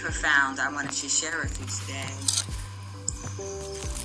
profound 0.00 0.58
I 0.58 0.72
wanted 0.72 0.92
to 0.92 1.08
share 1.08 1.38
with 1.40 1.60
you 1.60 1.66
today. 1.66 2.08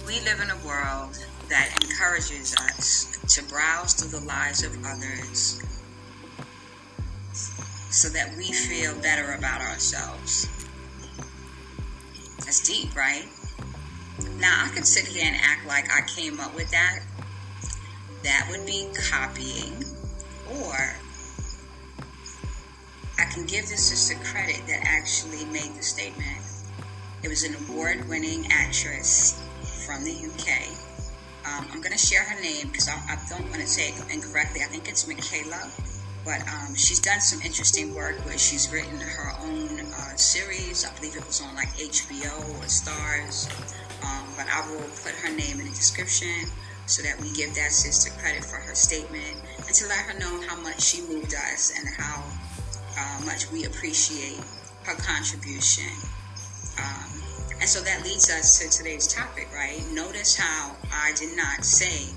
We 0.05 0.19
live 0.25 0.41
in 0.41 0.49
a 0.49 0.57
world 0.67 1.17
that 1.47 1.77
encourages 1.81 2.53
us 2.55 3.17
to 3.35 3.43
browse 3.43 3.93
through 3.93 4.19
the 4.19 4.25
lives 4.25 4.63
of 4.63 4.75
others 4.85 5.61
so 7.91 8.09
that 8.09 8.35
we 8.35 8.51
feel 8.51 8.93
better 9.01 9.33
about 9.33 9.61
ourselves. 9.61 10.49
That's 12.39 12.61
deep, 12.67 12.93
right? 12.95 13.25
Now, 14.39 14.65
I 14.65 14.69
could 14.75 14.85
sit 14.85 15.05
here 15.07 15.23
and 15.25 15.37
act 15.41 15.65
like 15.65 15.85
I 15.91 16.01
came 16.07 16.41
up 16.41 16.53
with 16.55 16.69
that. 16.71 16.99
That 18.23 18.47
would 18.49 18.65
be 18.65 18.89
copying. 19.09 19.83
Or 20.59 20.95
I 23.17 23.25
can 23.31 23.45
give 23.45 23.67
this 23.67 23.89
just 23.89 24.07
sister 24.07 24.23
credit 24.25 24.61
that 24.67 24.81
actually 24.83 25.34
made 25.55 25.73
the 25.73 25.81
statement. 25.81 26.43
It 27.23 27.29
was 27.29 27.43
an 27.47 27.55
award 27.63 28.09
winning 28.09 28.45
actress 28.51 29.39
from 29.87 30.03
the 30.03 30.11
UK. 30.11 30.67
Um, 31.47 31.65
I'm 31.71 31.79
going 31.79 31.95
to 31.95 31.97
share 31.97 32.23
her 32.23 32.41
name 32.41 32.67
because 32.67 32.89
I, 32.89 32.99
I, 33.07 33.17
don't 33.29 33.47
want 33.47 33.61
to 33.61 33.67
say 33.67 33.95
it 33.95 34.13
incorrectly. 34.13 34.61
I 34.63 34.65
think 34.67 34.89
it's 34.89 35.07
Michaela. 35.07 35.71
But 36.25 36.41
um, 36.51 36.75
she's 36.75 36.99
done 36.99 37.21
some 37.21 37.39
interesting 37.41 37.95
work 37.95 38.17
where 38.25 38.37
she's 38.37 38.69
written 38.69 38.99
her 38.99 39.31
own 39.47 39.79
uh, 39.79 40.15
series. 40.17 40.83
I 40.83 40.93
believe 40.97 41.15
it 41.15 41.25
was 41.25 41.39
on 41.39 41.55
like 41.55 41.69
HBO 41.77 42.35
or 42.59 42.67
Starz. 42.67 43.47
Um, 44.03 44.27
but 44.35 44.47
I 44.51 44.59
will 44.69 44.89
put 45.07 45.15
her 45.23 45.29
name 45.29 45.61
in 45.61 45.71
the 45.71 45.75
description 45.77 46.51
so 46.85 47.01
that 47.03 47.15
we 47.21 47.31
give 47.31 47.55
that 47.55 47.71
sister 47.71 48.11
credit 48.19 48.43
for 48.43 48.57
her 48.57 48.75
statement 48.75 49.39
and 49.55 49.73
to 49.73 49.87
let 49.87 49.99
her 49.99 50.19
know 50.19 50.41
how 50.49 50.59
much 50.59 50.81
she 50.81 51.01
moved 51.07 51.33
us 51.33 51.71
and 51.79 51.87
how 51.95 52.25
uh, 52.99 53.25
much 53.25 53.49
we 53.51 53.63
appreciate 53.63 54.43
her 54.85 54.95
contribution. 54.95 55.91
Um, 56.77 57.09
and 57.59 57.67
so 57.69 57.81
that 57.81 58.03
leads 58.03 58.29
us 58.29 58.59
to 58.59 58.69
today's 58.69 59.07
topic, 59.07 59.49
right? 59.53 59.81
Notice 59.91 60.35
how 60.35 60.75
I 60.93 61.13
did 61.15 61.35
not 61.35 61.63
say 61.63 62.13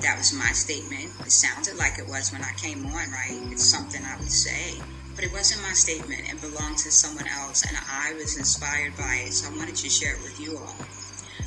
that 0.00 0.16
was 0.18 0.32
my 0.32 0.52
statement. 0.52 1.10
It 1.20 1.32
sounded 1.32 1.76
like 1.76 1.98
it 1.98 2.06
was 2.06 2.32
when 2.32 2.42
I 2.42 2.52
came 2.56 2.84
on, 2.86 3.10
right? 3.10 3.40
It's 3.50 3.64
something 3.64 4.00
I 4.04 4.16
would 4.18 4.30
say. 4.30 4.80
But 5.14 5.24
it 5.24 5.32
wasn't 5.32 5.62
my 5.62 5.72
statement. 5.72 6.28
It 6.30 6.40
belonged 6.40 6.78
to 6.78 6.92
someone 6.92 7.26
else, 7.26 7.64
and 7.66 7.76
I 7.90 8.12
was 8.14 8.36
inspired 8.36 8.96
by 8.96 9.24
it. 9.26 9.32
So 9.32 9.50
I 9.52 9.56
wanted 9.56 9.74
to 9.76 9.88
share 9.88 10.14
it 10.14 10.22
with 10.22 10.38
you 10.38 10.58
all. 10.58 10.76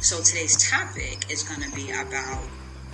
So 0.01 0.21
today's 0.21 0.57
topic 0.69 1.29
is 1.29 1.43
going 1.43 1.61
to 1.61 1.75
be 1.75 1.91
about 1.91 2.43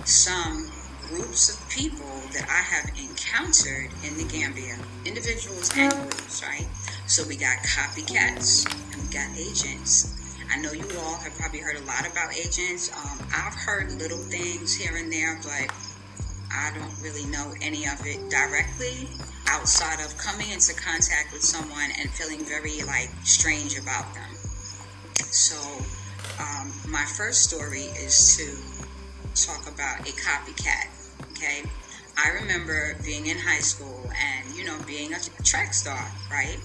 some 0.04 0.70
groups 1.08 1.54
of 1.54 1.70
people 1.70 2.20
that 2.34 2.46
I 2.50 2.62
have 2.62 2.90
encountered 2.98 3.90
in 4.04 4.18
the 4.18 4.24
Gambia, 4.30 4.76
individuals 5.06 5.70
and 5.76 5.92
groups, 5.92 6.42
right? 6.44 6.66
So 7.06 7.22
we 7.28 7.36
got 7.36 7.56
copycats 7.58 8.66
and 8.66 9.02
we 9.02 9.08
got 9.14 9.30
agents. 9.38 10.36
I 10.52 10.58
know 10.58 10.72
you 10.72 10.86
all 10.98 11.16
have 11.18 11.32
probably 11.38 11.60
heard 11.60 11.76
a 11.76 11.84
lot 11.84 12.04
about 12.04 12.34
agents. 12.34 12.90
Um, 12.92 13.24
I've 13.32 13.54
heard 13.54 13.92
little 13.92 14.18
things 14.18 14.74
here 14.74 14.96
and 14.96 15.12
there, 15.12 15.38
but 15.40 15.72
I 16.50 16.72
don't 16.74 16.92
really 17.00 17.24
know 17.30 17.54
any 17.62 17.86
of 17.86 18.04
it 18.04 18.28
directly 18.28 19.08
outside 19.46 20.04
of 20.04 20.18
coming 20.18 20.50
into 20.50 20.74
contact 20.74 21.32
with 21.32 21.42
someone 21.42 21.90
and 22.00 22.10
feeling 22.10 22.44
very 22.44 22.82
like 22.82 23.10
strange 23.22 23.78
about 23.78 24.12
them. 24.12 24.34
So, 25.30 25.56
um, 26.42 26.72
my 26.88 27.04
first 27.16 27.44
story 27.44 27.86
is 28.02 28.36
to 28.36 29.46
talk 29.46 29.62
about 29.72 30.00
a 30.00 30.12
copycat. 30.12 30.88
Okay, 31.30 31.62
I 32.18 32.30
remember 32.30 32.96
being 33.04 33.26
in 33.26 33.38
high 33.38 33.60
school 33.60 34.10
and 34.10 34.56
you 34.56 34.64
know 34.64 34.76
being 34.86 35.14
a 35.14 35.20
track 35.44 35.72
star, 35.72 36.10
right? 36.32 36.58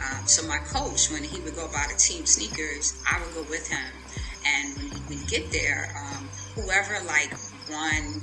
Um, 0.00 0.26
so 0.26 0.46
my 0.46 0.58
coach, 0.58 1.10
when 1.10 1.24
he 1.24 1.40
would 1.40 1.56
go 1.56 1.66
buy 1.68 1.86
the 1.90 1.98
team 1.98 2.24
sneakers, 2.24 3.02
I 3.10 3.20
would 3.20 3.34
go 3.34 3.42
with 3.50 3.68
him. 3.68 3.92
And 4.46 4.76
when 4.92 5.02
we 5.08 5.24
get 5.26 5.50
there, 5.50 5.90
um, 5.98 6.28
whoever 6.54 7.04
like 7.04 7.34
won 7.68 8.22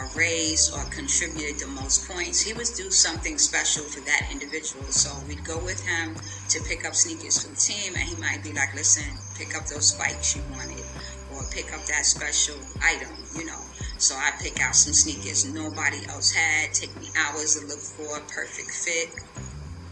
a 0.00 0.18
race 0.18 0.72
or 0.74 0.82
contributed 0.90 1.60
the 1.60 1.68
most 1.68 2.08
points, 2.10 2.40
he 2.40 2.52
would 2.52 2.66
do 2.76 2.90
something 2.90 3.38
special 3.38 3.84
for 3.84 4.00
that 4.00 4.28
individual. 4.32 4.84
So 4.90 5.10
we'd 5.28 5.44
go 5.44 5.62
with 5.62 5.80
him 5.86 6.16
to 6.48 6.60
pick 6.66 6.84
up 6.84 6.94
sneakers 6.94 7.42
for 7.42 7.50
the 7.50 7.56
team, 7.56 7.94
and 7.94 8.02
he 8.02 8.16
might 8.16 8.42
be 8.42 8.52
like, 8.52 8.74
"Listen, 8.74 9.06
pick 9.36 9.54
up 9.56 9.66
those 9.68 9.90
spikes 9.90 10.34
you 10.34 10.42
wanted, 10.50 10.84
or 11.32 11.44
pick 11.52 11.72
up 11.72 11.86
that 11.86 12.04
special 12.04 12.58
item," 12.82 13.14
you 13.36 13.44
know. 13.44 13.62
So 13.98 14.16
I 14.16 14.32
pick 14.42 14.60
out 14.60 14.74
some 14.74 14.92
sneakers 14.92 15.44
nobody 15.44 16.04
else 16.08 16.32
had. 16.32 16.74
Take 16.74 16.94
me 16.96 17.08
hours 17.16 17.54
to 17.54 17.66
look 17.66 17.78
for 17.80 18.18
a 18.18 18.20
perfect 18.22 18.72
fit 18.72 19.10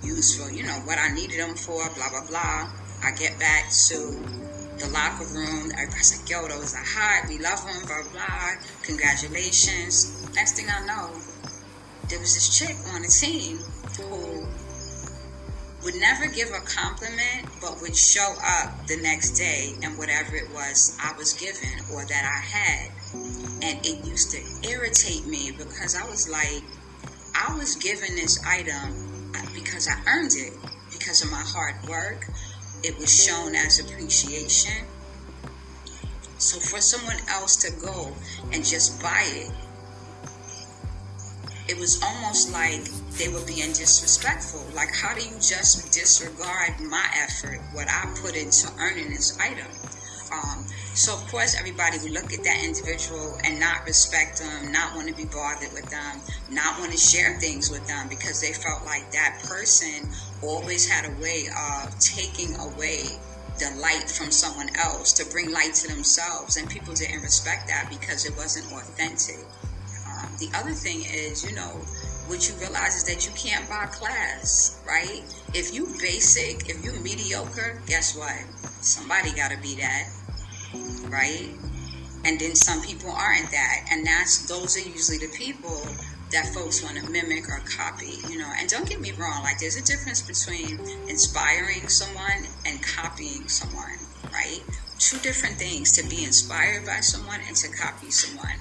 used 0.02 0.40
for, 0.40 0.50
you 0.50 0.62
know, 0.62 0.80
what 0.84 0.98
I 0.98 1.12
needed 1.12 1.40
them 1.40 1.54
for, 1.54 1.88
blah, 1.94 2.10
blah, 2.10 2.26
blah. 2.26 2.70
I 3.02 3.12
get 3.12 3.38
back 3.38 3.70
to 3.88 3.96
the 4.78 4.88
locker 4.92 5.24
room. 5.34 5.72
Everybody's 5.72 6.20
like, 6.20 6.30
yo, 6.30 6.48
those 6.48 6.74
are 6.74 6.84
hot. 6.84 7.28
We 7.28 7.38
love 7.38 7.64
them, 7.64 7.84
blah, 7.86 8.02
blah. 8.12 8.50
Congratulations. 8.82 10.28
Next 10.34 10.52
thing 10.56 10.66
I 10.70 10.84
know, 10.86 11.10
there 12.08 12.18
was 12.18 12.34
this 12.34 12.58
chick 12.58 12.76
on 12.94 13.02
the 13.02 13.08
team 13.08 13.58
who 13.96 14.46
would 15.84 15.94
never 15.94 16.26
give 16.26 16.48
a 16.48 16.60
compliment, 16.60 17.48
but 17.60 17.80
would 17.80 17.96
show 17.96 18.34
up 18.44 18.86
the 18.86 18.96
next 19.00 19.30
day 19.30 19.74
and 19.82 19.96
whatever 19.96 20.36
it 20.36 20.50
was 20.52 20.96
I 21.02 21.16
was 21.16 21.32
given 21.34 21.80
or 21.92 22.04
that 22.04 22.24
I 22.24 22.40
had. 22.44 22.90
And 23.62 23.86
it 23.86 24.04
used 24.04 24.30
to 24.32 24.68
irritate 24.68 25.26
me 25.26 25.52
because 25.56 25.96
I 25.96 26.08
was 26.08 26.28
like, 26.28 26.62
I 27.34 27.56
was 27.56 27.76
given 27.76 28.14
this 28.14 28.44
item 28.44 29.09
because 29.54 29.88
I 29.88 30.00
earned 30.06 30.32
it 30.34 30.52
because 30.92 31.24
of 31.24 31.30
my 31.30 31.42
hard 31.42 31.76
work. 31.88 32.26
It 32.82 32.98
was 32.98 33.24
shown 33.24 33.54
as 33.54 33.78
appreciation. 33.78 34.86
So 36.38 36.58
for 36.58 36.80
someone 36.80 37.18
else 37.28 37.56
to 37.56 37.70
go 37.84 38.12
and 38.52 38.64
just 38.64 39.02
buy 39.02 39.24
it, 39.26 39.50
it 41.68 41.78
was 41.78 42.02
almost 42.02 42.52
like 42.52 42.82
they 43.18 43.28
were 43.28 43.44
being 43.46 43.68
disrespectful. 43.68 44.64
Like, 44.74 44.92
how 44.94 45.14
do 45.14 45.22
you 45.22 45.34
just 45.34 45.92
disregard 45.92 46.80
my 46.80 47.06
effort, 47.14 47.60
what 47.72 47.86
I 47.88 48.12
put 48.20 48.34
into 48.34 48.72
earning 48.78 49.10
this 49.10 49.38
item? 49.38 49.66
Um, 50.32 50.64
so 50.94 51.14
of 51.14 51.26
course 51.28 51.56
everybody 51.58 51.98
would 51.98 52.12
look 52.12 52.32
at 52.32 52.44
that 52.44 52.62
individual 52.64 53.38
and 53.44 53.58
not 53.58 53.84
respect 53.84 54.38
them, 54.38 54.70
not 54.72 54.94
want 54.94 55.08
to 55.08 55.14
be 55.14 55.24
bothered 55.24 55.72
with 55.72 55.88
them, 55.90 56.20
not 56.50 56.78
want 56.78 56.92
to 56.92 56.98
share 56.98 57.38
things 57.40 57.70
with 57.70 57.86
them 57.86 58.08
because 58.08 58.40
they 58.40 58.52
felt 58.52 58.84
like 58.84 59.10
that 59.12 59.40
person 59.44 60.08
always 60.42 60.88
had 60.88 61.10
a 61.10 61.14
way 61.20 61.48
of 61.50 61.98
taking 61.98 62.54
away 62.56 63.02
the 63.58 63.70
light 63.80 64.08
from 64.08 64.30
someone 64.30 64.68
else 64.76 65.12
to 65.12 65.24
bring 65.30 65.52
light 65.52 65.74
to 65.74 65.88
themselves 65.88 66.56
and 66.56 66.68
people 66.70 66.94
didn't 66.94 67.22
respect 67.22 67.68
that 67.68 67.88
because 67.90 68.24
it 68.24 68.36
wasn't 68.36 68.64
authentic. 68.72 69.44
Um, 70.06 70.30
the 70.38 70.48
other 70.56 70.72
thing 70.72 71.02
is, 71.02 71.44
you 71.44 71.54
know, 71.54 71.84
what 72.26 72.48
you 72.48 72.54
realize 72.60 72.94
is 72.94 73.04
that 73.04 73.26
you 73.26 73.32
can't 73.34 73.68
buy 73.68 73.86
class, 73.86 74.80
right? 74.86 75.22
If 75.52 75.74
you 75.74 75.86
basic, 76.00 76.70
if 76.70 76.84
you 76.84 76.92
mediocre, 77.02 77.82
guess 77.86 78.16
what? 78.16 78.38
Somebody 78.80 79.32
got 79.32 79.50
to 79.50 79.58
be 79.58 79.74
that 79.76 80.08
right? 81.08 81.48
And 82.24 82.38
then 82.38 82.54
some 82.54 82.82
people 82.82 83.10
aren't 83.10 83.50
that. 83.50 83.88
And 83.90 84.06
that's 84.06 84.46
those 84.46 84.76
are 84.76 84.88
usually 84.88 85.18
the 85.18 85.32
people 85.36 85.82
that 86.32 86.46
folks 86.54 86.82
want 86.82 86.96
to 86.96 87.10
mimic 87.10 87.48
or 87.48 87.60
copy, 87.66 88.18
you 88.28 88.38
know. 88.38 88.50
And 88.58 88.68
don't 88.68 88.88
get 88.88 89.00
me 89.00 89.12
wrong, 89.12 89.42
like 89.42 89.58
there's 89.58 89.76
a 89.76 89.84
difference 89.84 90.22
between 90.22 90.78
inspiring 91.08 91.88
someone 91.88 92.46
and 92.66 92.82
copying 92.82 93.48
someone, 93.48 93.98
right? 94.32 94.60
Two 94.98 95.18
different 95.18 95.56
things 95.56 95.90
to 95.92 96.08
be 96.08 96.24
inspired 96.24 96.86
by 96.86 97.00
someone 97.00 97.40
and 97.46 97.56
to 97.56 97.68
copy 97.74 98.10
someone. 98.10 98.54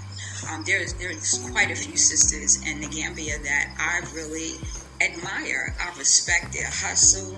Um, 0.49 0.63
there's 0.65 0.93
there's 0.95 1.37
quite 1.51 1.69
a 1.69 1.75
few 1.75 1.97
sisters 1.97 2.65
in 2.65 2.79
the 2.81 2.87
Gambia 2.87 3.37
that 3.39 3.75
I 3.77 4.15
really 4.15 4.53
admire. 5.01 5.75
I 5.79 5.97
respect 5.97 6.53
their 6.53 6.67
hustle. 6.67 7.35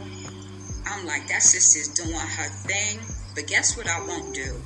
I'm 0.86 1.06
like 1.06 1.28
that 1.28 1.42
sister's 1.44 1.90
doing 1.90 2.16
her 2.16 2.50
thing, 2.68 3.00
but 3.36 3.48
guess 3.48 3.78
what 3.78 3.88
I 3.88 4.00
won't 4.06 4.34
do? 4.34 4.62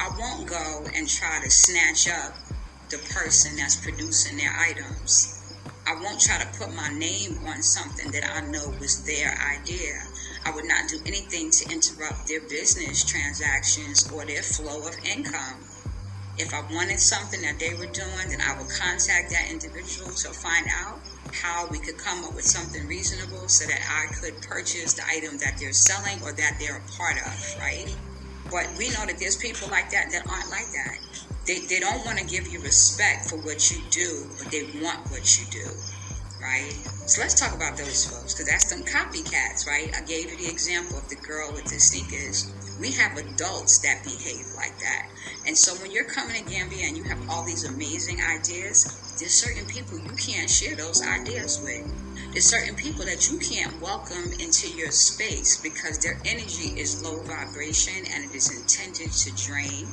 I 0.00 0.08
won't 0.18 0.48
go 0.48 0.84
and 0.94 1.08
try 1.08 1.40
to 1.42 1.50
snatch 1.50 2.08
up 2.08 2.34
the 2.90 2.98
person 3.14 3.56
that's 3.56 3.76
producing 3.76 4.36
their 4.36 4.52
items. 4.58 5.54
I 5.86 5.94
won't 6.02 6.20
try 6.20 6.38
to 6.38 6.58
put 6.58 6.74
my 6.74 6.88
name 6.88 7.38
on 7.46 7.62
something 7.62 8.10
that 8.12 8.24
I 8.24 8.40
know 8.50 8.72
was 8.80 9.04
their 9.04 9.36
idea. 9.56 10.00
I 10.44 10.50
would 10.50 10.64
not 10.64 10.88
do 10.88 10.98
anything 11.06 11.50
to 11.50 11.70
interrupt 11.70 12.28
their 12.28 12.40
business 12.40 13.04
transactions 13.04 14.10
or 14.12 14.24
their 14.24 14.42
flow 14.42 14.86
of 14.86 14.96
income. 15.04 15.64
If 16.38 16.54
I 16.54 16.62
wanted 16.72 16.98
something 16.98 17.42
that 17.42 17.58
they 17.58 17.74
were 17.74 17.92
doing, 17.92 18.28
then 18.28 18.40
I 18.40 18.56
would 18.56 18.70
contact 18.70 19.30
that 19.30 19.50
individual 19.50 20.10
to 20.10 20.28
find 20.30 20.66
out 20.70 20.98
how 21.32 21.66
we 21.70 21.78
could 21.78 21.98
come 21.98 22.24
up 22.24 22.34
with 22.34 22.44
something 22.44 22.86
reasonable 22.86 23.48
so 23.48 23.66
that 23.66 23.80
I 23.88 24.12
could 24.14 24.40
purchase 24.42 24.94
the 24.94 25.02
item 25.08 25.38
that 25.38 25.56
they're 25.58 25.72
selling 25.72 26.22
or 26.22 26.32
that 26.32 26.56
they're 26.60 26.76
a 26.76 26.96
part 26.96 27.16
of, 27.16 27.56
right? 27.58 27.94
But 28.50 28.68
we 28.78 28.90
know 28.90 29.06
that 29.06 29.18
there's 29.18 29.36
people 29.36 29.68
like 29.68 29.90
that 29.90 30.12
that 30.12 30.28
aren't 30.28 30.50
like 30.50 30.70
that. 30.72 30.98
They, 31.46 31.60
they 31.66 31.80
don't 31.80 32.04
want 32.04 32.18
to 32.18 32.24
give 32.24 32.46
you 32.48 32.60
respect 32.60 33.28
for 33.28 33.36
what 33.38 33.70
you 33.70 33.82
do, 33.90 34.26
but 34.38 34.52
they 34.52 34.64
want 34.80 35.10
what 35.10 35.24
you 35.38 35.46
do, 35.50 35.66
right? 36.40 36.72
So 37.06 37.20
let's 37.20 37.34
talk 37.34 37.54
about 37.54 37.76
those 37.76 38.04
folks 38.06 38.34
because 38.34 38.48
that's 38.48 38.68
some 38.68 38.82
copycats, 38.82 39.66
right? 39.66 39.90
I 39.96 40.02
gave 40.02 40.30
you 40.30 40.36
the 40.36 40.48
example 40.48 40.98
of 40.98 41.08
the 41.08 41.16
girl 41.16 41.52
with 41.52 41.64
the 41.64 41.80
sneakers. 41.80 42.52
We 42.80 42.92
have 42.92 43.16
adults 43.16 43.78
that 43.80 44.02
behave 44.02 44.46
like 44.56 44.78
that. 44.78 45.08
And 45.46 45.56
so 45.56 45.74
when 45.82 45.90
you're 45.90 46.04
coming 46.04 46.42
to 46.42 46.50
Gambia 46.50 46.86
and 46.86 46.96
you 46.96 47.04
have 47.04 47.28
all 47.28 47.44
these 47.44 47.64
amazing 47.64 48.20
ideas, 48.20 49.16
there's 49.18 49.34
certain 49.34 49.66
people 49.66 49.98
you 49.98 50.10
can't 50.16 50.48
share 50.48 50.74
those 50.74 51.02
ideas 51.02 51.60
with. 51.62 51.86
There's 52.32 52.46
certain 52.46 52.74
people 52.74 53.04
that 53.04 53.30
you 53.30 53.38
can't 53.38 53.80
welcome 53.80 54.32
into 54.40 54.68
your 54.76 54.90
space 54.90 55.60
because 55.60 55.98
their 55.98 56.18
energy 56.24 56.80
is 56.80 57.02
low 57.04 57.22
vibration 57.22 58.04
and 58.12 58.24
it 58.24 58.34
is 58.34 58.50
intended 58.50 59.12
to 59.12 59.30
drain 59.36 59.86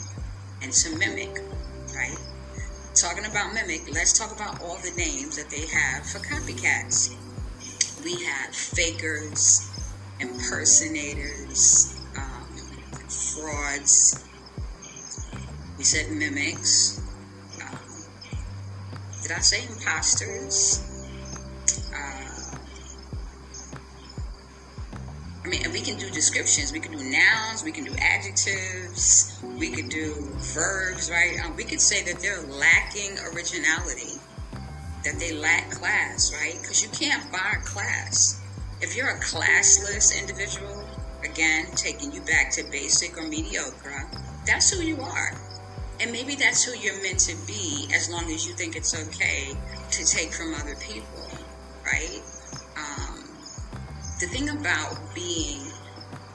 and 0.62 0.72
to 0.72 0.96
mimic, 0.96 1.38
right? 1.94 2.18
Talking 2.96 3.26
about 3.26 3.54
mimic, 3.54 3.94
let's 3.94 4.18
talk 4.18 4.32
about 4.36 4.62
all 4.62 4.78
the 4.78 4.92
names 4.98 5.36
that 5.38 5.50
they 5.50 5.68
have 5.68 6.06
for 6.06 6.20
copycats. 6.20 7.14
We 8.04 8.24
have 8.24 8.56
fakers, 8.56 9.70
impersonators, 10.20 11.99
frauds. 13.10 14.24
We 15.78 15.84
said 15.84 16.12
mimics. 16.12 17.02
Um, 17.62 17.80
did 19.22 19.32
I 19.32 19.40
say 19.40 19.66
imposters? 19.68 20.90
I 25.50 25.52
mean, 25.52 25.72
we 25.72 25.82
can 25.82 25.98
do 25.98 26.12
descriptions, 26.12 26.72
we 26.72 26.80
can 26.80 26.92
do 26.92 27.04
nouns, 27.04 27.64
we 27.64 27.72
can 27.72 27.84
do 27.84 27.96
adjectives, 27.98 29.42
we 29.58 29.72
could 29.72 29.90
do 29.90 30.14
verbs, 30.54 31.10
right? 31.10 31.44
Um, 31.44 31.56
we 31.56 31.64
could 31.64 31.82
say 31.82 32.04
that 32.04 32.22
they're 32.22 32.44
lacking 32.44 33.18
originality, 33.34 34.20
that 35.04 35.18
they 35.18 35.34
lack 35.34 35.72
class, 35.72 36.32
right? 36.40 36.56
Because 36.62 36.84
you 36.84 36.90
can't 36.90 37.32
buy 37.32 37.56
class. 37.66 38.40
If 38.80 38.96
you're 38.96 39.10
a 39.10 39.20
classless 39.22 40.16
individual, 40.20 40.79
again, 41.24 41.68
taking 41.76 42.12
you 42.12 42.22
back 42.22 42.52
to 42.52 42.64
basic 42.72 43.18
or 43.18 43.28
mediocre, 43.28 44.08
that's 44.46 44.72
who 44.72 44.84
you 44.84 45.02
are. 45.02 45.34
And 46.02 46.12
maybe 46.12 46.36
that's 46.36 46.64
who 46.64 46.80
you're 46.80 47.02
meant 47.04 47.20
to 47.22 47.36
be 47.46 47.90
as 47.94 48.10
long 48.10 48.32
as 48.32 48.48
you 48.48 48.54
think 48.54 48.76
it's 48.76 48.96
okay 49.08 49.54
to 49.92 50.06
take 50.06 50.32
from 50.32 50.54
other 50.54 50.76
people, 50.76 51.28
right? 51.86 52.22
Um, 52.78 53.24
the 54.20 54.28
thing 54.28 54.50
about 54.50 54.98
being 55.14 55.62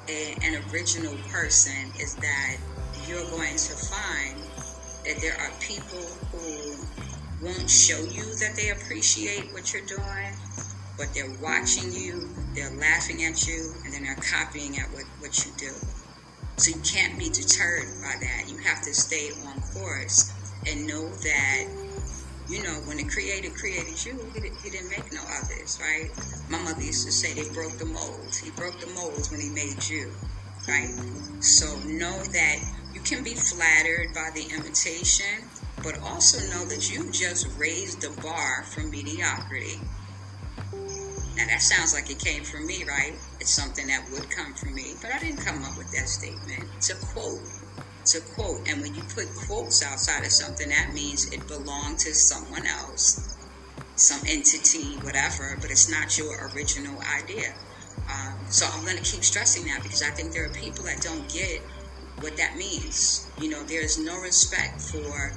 a, 0.09 0.35
an 0.43 0.63
original 0.71 1.17
person 1.31 1.91
is 1.99 2.15
that 2.17 2.57
you're 3.09 3.25
going 3.31 3.57
to 3.57 3.73
find 3.73 4.39
that 5.05 5.21
there 5.21 5.37
are 5.41 5.51
people 5.61 6.03
who 6.33 6.77
won't 7.43 7.69
show 7.69 7.99
you 7.99 8.25
that 8.37 8.53
they 8.57 8.71
appreciate 8.71 9.53
what 9.53 9.73
you're 9.73 9.85
doing, 9.87 10.33
but 10.97 11.13
they're 11.15 11.33
watching 11.41 11.93
you, 11.93 12.29
they're 12.55 12.77
laughing 12.79 13.25
at 13.25 13.47
you, 13.47 13.75
and 13.85 13.93
then 13.93 14.05
they're 14.05 14.17
copying 14.17 14.79
at 14.79 14.91
what, 14.93 15.05
what 15.19 15.45
you 15.45 15.53
do. 15.59 15.73
So 16.57 16.77
you 16.77 16.83
can't 16.83 17.19
be 17.19 17.31
deterred 17.31 18.01
by 18.01 18.15
that. 18.21 18.49
You 18.49 18.59
have 18.59 18.83
to 18.83 18.95
stay 18.95 19.31
on 19.47 19.61
course 19.75 20.33
and 20.67 20.87
know 20.87 21.09
that 21.09 21.85
you 22.49 22.63
know, 22.63 22.75
when 22.85 22.99
the 22.99 23.05
Creator 23.05 23.51
created 23.57 24.05
you, 24.05 24.31
he, 24.35 24.41
he 24.63 24.71
didn't 24.71 24.91
make 24.91 25.13
no 25.13 25.23
others, 25.23 25.81
right? 25.81 26.11
My 26.51 26.59
mother 26.59 26.83
used 26.83 27.07
to 27.07 27.13
say 27.13 27.33
they 27.33 27.49
broke 27.55 27.79
the 27.79 27.87
molds. 27.87 28.39
He 28.39 28.51
broke 28.51 28.79
the 28.81 28.93
molds 28.93 29.31
when 29.31 29.41
he 29.41 29.49
made 29.49 29.83
you, 29.89 30.13
right? 30.69 30.91
So 31.41 31.67
know 31.87 32.23
that 32.23 32.57
you 32.93 33.01
can 33.01 33.25
be 33.25 33.35
flattered 33.35 34.13
by 34.15 34.31
the 34.35 34.45
imitation, 34.55 35.49
but 35.83 35.99
also 36.01 36.39
know 36.53 36.65
that 36.67 36.91
you 36.91 37.11
just 37.11 37.49
raised 37.59 38.03
the 38.03 38.11
bar 38.21 38.65
from 38.65 38.91
mediocrity. 38.91 39.81
Now 41.37 41.47
that 41.47 41.63
sounds 41.63 41.95
like 41.95 42.11
it 42.11 42.19
came 42.21 42.45
from 42.45 42.67
me, 42.67 42.85
right? 42.89 43.15
It's 43.41 43.55
something 43.55 43.89
that 43.89 44.11
would 44.13 44.31
come 44.31 44.55
from 44.55 44.75
me, 44.75 44.97
but 45.03 45.13
I 45.13 45.19
didn't 45.21 45.45
come 45.45 45.65
up 45.65 45.79
with 45.79 45.91
that 45.93 46.09
statement. 46.09 46.71
It's 46.77 46.91
a 46.91 46.97
quote 47.15 47.43
It's 48.03 48.15
a 48.17 48.23
quote. 48.35 48.69
And 48.69 48.83
when 48.83 48.95
you 48.95 49.05
put 49.15 49.35
quotes 49.49 49.83
outside 49.85 50.25
of 50.25 50.33
something, 50.33 50.69
that 50.71 50.93
means 50.95 51.33
it 51.33 51.49
belonged 51.49 51.99
to 52.01 52.15
someone 52.15 52.67
else, 52.67 53.37
some 53.97 54.21
entity, 54.29 54.99
whatever, 55.03 55.59
but 55.61 55.71
it's 55.71 55.91
not 55.91 56.19
your 56.19 56.51
original 56.55 57.01
idea. 57.03 57.55
Um, 58.13 58.47
so 58.51 58.67
I'm 58.73 58.85
going 58.85 58.99
to 58.99 59.03
keep 59.03 59.25
stressing 59.25 59.67
that 59.67 59.83
because 59.83 60.03
I 60.03 60.11
think 60.11 60.33
there 60.33 60.47
are 60.47 60.53
people 60.55 60.85
that 60.87 61.03
don't 61.03 61.29
get 61.33 61.63
what 62.21 62.37
that 62.39 62.57
means. 62.57 63.33
You 63.39 63.51
know, 63.51 63.65
there's 63.65 63.99
no 63.99 64.19
respect 64.19 64.83
for 64.83 65.33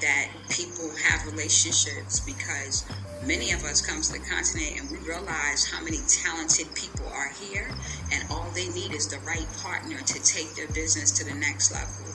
that 0.00 0.28
people 0.50 0.90
have 1.02 1.26
relationships 1.26 2.20
because 2.20 2.84
many 3.24 3.52
of 3.52 3.64
us 3.64 3.80
come 3.80 4.00
to 4.02 4.12
the 4.12 4.20
continent 4.20 4.80
and 4.80 4.90
we 4.90 4.98
realize 5.06 5.64
how 5.70 5.82
many 5.82 5.98
talented 6.22 6.72
people 6.74 7.06
are 7.08 7.30
here 7.40 7.70
and 8.12 8.24
all 8.30 8.50
they 8.54 8.68
need 8.68 8.92
is 8.92 9.08
the 9.08 9.18
right 9.20 9.46
partner 9.62 9.98
to 10.02 10.22
take 10.22 10.54
their 10.54 10.68
business 10.68 11.10
to 11.12 11.24
the 11.24 11.34
next 11.34 11.72
level 11.72 12.06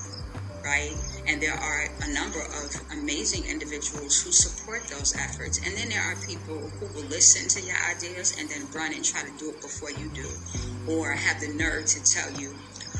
right? 0.63 0.93
And 1.27 1.41
there 1.41 1.55
are 1.55 1.89
a 2.01 2.13
number 2.13 2.39
of 2.39 2.69
amazing 2.91 3.45
individuals 3.45 4.21
who 4.21 4.31
support 4.31 4.83
those 4.89 5.15
efforts. 5.17 5.57
And 5.65 5.75
then 5.75 5.89
there 5.89 6.01
are 6.01 6.15
people 6.27 6.69
who 6.79 6.85
will 6.93 7.07
listen 7.09 7.49
to 7.49 7.65
your 7.65 7.77
ideas 7.89 8.37
and 8.39 8.49
then 8.49 8.67
run 8.71 8.93
and 8.93 9.03
try 9.03 9.23
to 9.23 9.31
do 9.37 9.49
it 9.49 9.61
before 9.61 9.91
you 9.91 10.09
do 10.09 10.29
or 10.87 11.11
have 11.11 11.41
the 11.41 11.53
nerve 11.55 11.85
to 11.85 12.03
tell 12.03 12.31
you 12.39 12.55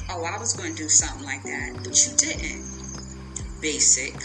oh 0.09 0.23
i 0.23 0.37
was 0.37 0.53
going 0.53 0.75
to 0.75 0.83
do 0.83 0.89
something 0.89 1.25
like 1.25 1.43
that 1.43 1.73
but 1.83 1.95
you 2.05 2.15
didn't. 2.17 2.65
Basic 3.61 4.15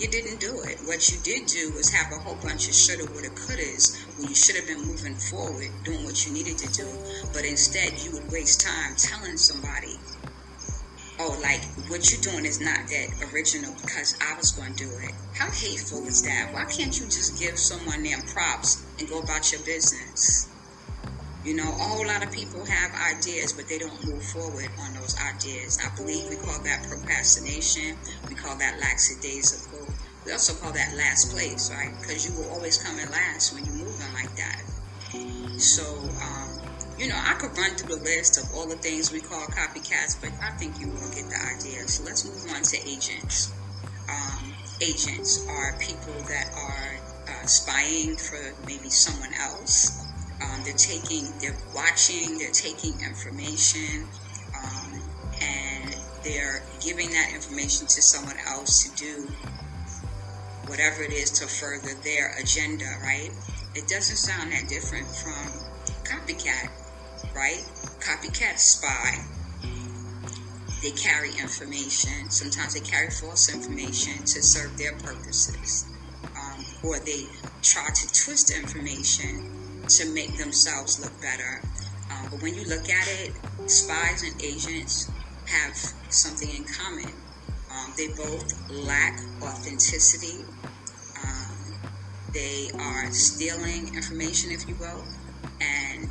you 0.00 0.08
didn't 0.08 0.40
do 0.40 0.62
it. 0.62 0.80
What 0.86 1.12
you 1.12 1.18
did 1.22 1.46
do 1.46 1.72
was 1.76 1.90
have 1.92 2.10
a 2.10 2.16
whole 2.16 2.36
bunch 2.36 2.68
of 2.68 2.74
shoulda, 2.74 3.04
woulda, 3.12 3.28
couldas 3.36 4.00
when 4.16 4.28
you 4.28 4.34
should 4.34 4.56
have 4.56 4.66
been 4.66 4.80
moving 4.80 5.14
forward, 5.14 5.68
doing 5.84 6.04
what 6.04 6.26
you 6.26 6.32
needed 6.32 6.56
to 6.58 6.72
do. 6.72 6.88
But 7.34 7.44
instead, 7.44 7.92
you 8.02 8.12
would 8.12 8.32
waste 8.32 8.64
time 8.64 8.96
telling 8.96 9.36
somebody, 9.36 10.00
oh, 11.20 11.38
like, 11.42 11.60
what 11.92 12.10
you're 12.10 12.32
doing 12.32 12.46
is 12.46 12.60
not 12.60 12.88
that 12.88 13.28
original 13.30 13.74
because 13.82 14.16
I 14.24 14.36
was 14.38 14.52
going 14.52 14.74
to 14.74 14.84
do 14.84 14.90
it. 15.04 15.12
How 15.34 15.50
hateful 15.50 16.06
is 16.06 16.22
that? 16.22 16.48
Why 16.54 16.64
can't 16.64 16.98
you 16.98 17.04
just 17.04 17.38
give 17.38 17.58
someone 17.58 18.02
their 18.02 18.22
props 18.32 18.82
and 18.98 19.06
go 19.06 19.20
about 19.20 19.52
your 19.52 19.60
business? 19.64 20.48
You 21.44 21.54
know, 21.56 21.68
a 21.68 21.72
whole 21.72 22.06
lot 22.06 22.22
of 22.22 22.30
people 22.32 22.64
have 22.66 23.16
ideas, 23.16 23.54
but 23.54 23.66
they 23.66 23.78
don't 23.78 24.04
move 24.06 24.22
forward 24.22 24.68
on 24.78 24.92
those 24.92 25.16
ideas. 25.20 25.78
I 25.82 25.94
believe 25.96 26.28
we 26.28 26.36
call 26.36 26.62
that 26.64 26.86
procrastination. 26.86 27.96
We 28.28 28.34
call 28.34 28.56
that 28.58 28.78
lackadaisical. 28.78 29.69
We 30.24 30.32
also 30.32 30.54
call 30.54 30.72
that 30.72 30.96
last 30.96 31.32
place, 31.32 31.70
right? 31.72 31.92
Because 32.00 32.28
you 32.28 32.36
will 32.36 32.50
always 32.50 32.82
come 32.82 32.98
in 32.98 33.10
last 33.10 33.54
when 33.54 33.64
you're 33.64 33.74
moving 33.74 34.12
like 34.12 34.34
that. 34.36 34.62
So, 35.60 35.82
um, 36.22 36.60
you 36.98 37.08
know, 37.08 37.16
I 37.16 37.34
could 37.34 37.56
run 37.56 37.76
through 37.76 37.96
the 37.96 38.02
list 38.02 38.38
of 38.38 38.44
all 38.54 38.66
the 38.68 38.76
things 38.76 39.12
we 39.12 39.20
call 39.20 39.46
copycats, 39.46 40.20
but 40.20 40.30
I 40.42 40.50
think 40.56 40.78
you 40.78 40.88
will 40.88 41.10
get 41.10 41.28
the 41.28 41.40
idea. 41.40 41.88
So 41.88 42.04
let's 42.04 42.24
move 42.24 42.54
on 42.54 42.62
to 42.62 42.76
agents. 42.88 43.52
Um, 44.08 44.52
agents 44.80 45.46
are 45.48 45.76
people 45.78 46.14
that 46.28 46.50
are 46.54 46.96
uh, 47.28 47.46
spying 47.46 48.16
for 48.16 48.54
maybe 48.66 48.90
someone 48.90 49.32
else 49.34 50.06
um, 50.42 50.62
they're 50.64 50.72
taking, 50.72 51.26
they're 51.40 51.56
watching, 51.74 52.38
they're 52.38 52.50
taking 52.50 52.94
information, 53.00 54.06
um, 54.56 55.00
and 55.40 55.96
they're 56.24 56.62
giving 56.80 57.10
that 57.10 57.32
information 57.34 57.86
to 57.86 58.02
someone 58.02 58.36
else 58.48 58.84
to 58.84 58.96
do 58.96 59.28
whatever 60.70 61.02
it 61.02 61.12
is 61.12 61.30
to 61.32 61.46
further 61.48 61.94
their 62.04 62.38
agenda, 62.38 62.86
right? 63.02 63.30
It 63.74 63.88
doesn't 63.88 64.16
sound 64.16 64.52
that 64.52 64.68
different 64.68 65.06
from 65.08 65.50
copycat, 66.06 66.70
right? 67.34 67.66
Copycat 67.98 68.56
spy. 68.56 69.18
They 70.80 70.92
carry 70.92 71.30
information. 71.30 72.30
Sometimes 72.30 72.74
they 72.74 72.80
carry 72.80 73.10
false 73.10 73.52
information 73.52 74.18
to 74.18 74.42
serve 74.42 74.78
their 74.78 74.92
purposes. 74.92 75.86
Um, 76.38 76.64
or 76.84 77.00
they 77.00 77.26
try 77.62 77.88
to 77.92 78.24
twist 78.24 78.56
information 78.56 79.50
to 79.88 80.14
make 80.14 80.38
themselves 80.38 81.02
look 81.02 81.20
better. 81.20 81.60
Um, 82.12 82.28
but 82.30 82.42
when 82.42 82.54
you 82.54 82.64
look 82.64 82.88
at 82.88 83.08
it, 83.08 83.32
spies 83.68 84.22
and 84.22 84.40
agents 84.40 85.10
have 85.46 85.76
something 86.10 86.48
in 86.48 86.64
common. 86.64 87.12
Um, 87.80 87.92
they 87.96 88.08
both 88.08 88.70
lack 88.70 89.18
authenticity. 89.42 90.44
Um, 91.22 91.74
they 92.32 92.70
are 92.78 93.10
stealing 93.12 93.94
information, 93.94 94.50
if 94.50 94.68
you 94.68 94.74
will, 94.76 95.04
and 95.60 96.08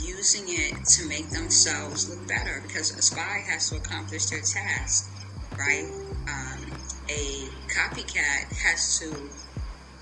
using 0.00 0.44
it 0.48 0.84
to 0.84 1.08
make 1.08 1.30
themselves 1.30 2.08
look 2.08 2.26
better 2.28 2.62
because 2.66 2.96
a 2.96 3.02
spy 3.02 3.42
has 3.48 3.70
to 3.70 3.76
accomplish 3.76 4.26
their 4.26 4.40
task, 4.40 5.10
right? 5.58 5.84
Um, 6.28 6.72
a 7.08 7.48
copycat 7.72 8.52
has 8.62 8.98
to 9.00 9.30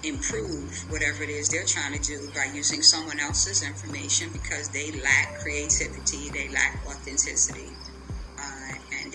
improve 0.07 0.91
whatever 0.91 1.23
it 1.23 1.31
is 1.31 1.49
they're 1.49 1.65
trying 1.65 1.93
to 1.93 2.01
do 2.01 2.31
by 2.35 2.45
using 2.55 2.83
someone 2.83 3.19
else's 3.21 3.63
information 3.63 4.31
because 4.33 4.69
they 4.71 4.93
lack 5.01 5.39
creativity, 5.41 6.31
they 6.31 6.49
lack 6.49 6.79
authenticity. 6.87 7.71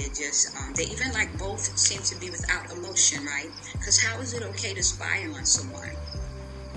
They 0.01 0.09
just, 0.09 0.57
um, 0.57 0.73
they 0.73 0.85
even 0.85 1.11
like 1.13 1.37
both 1.37 1.61
seem 1.77 2.01
to 2.01 2.15
be 2.19 2.31
without 2.31 2.71
emotion, 2.71 3.23
right? 3.23 3.51
Because 3.77 4.01
how 4.01 4.19
is 4.19 4.33
it 4.33 4.41
okay 4.41 4.73
to 4.73 4.81
spy 4.81 5.27
on 5.29 5.45
someone? 5.45 5.95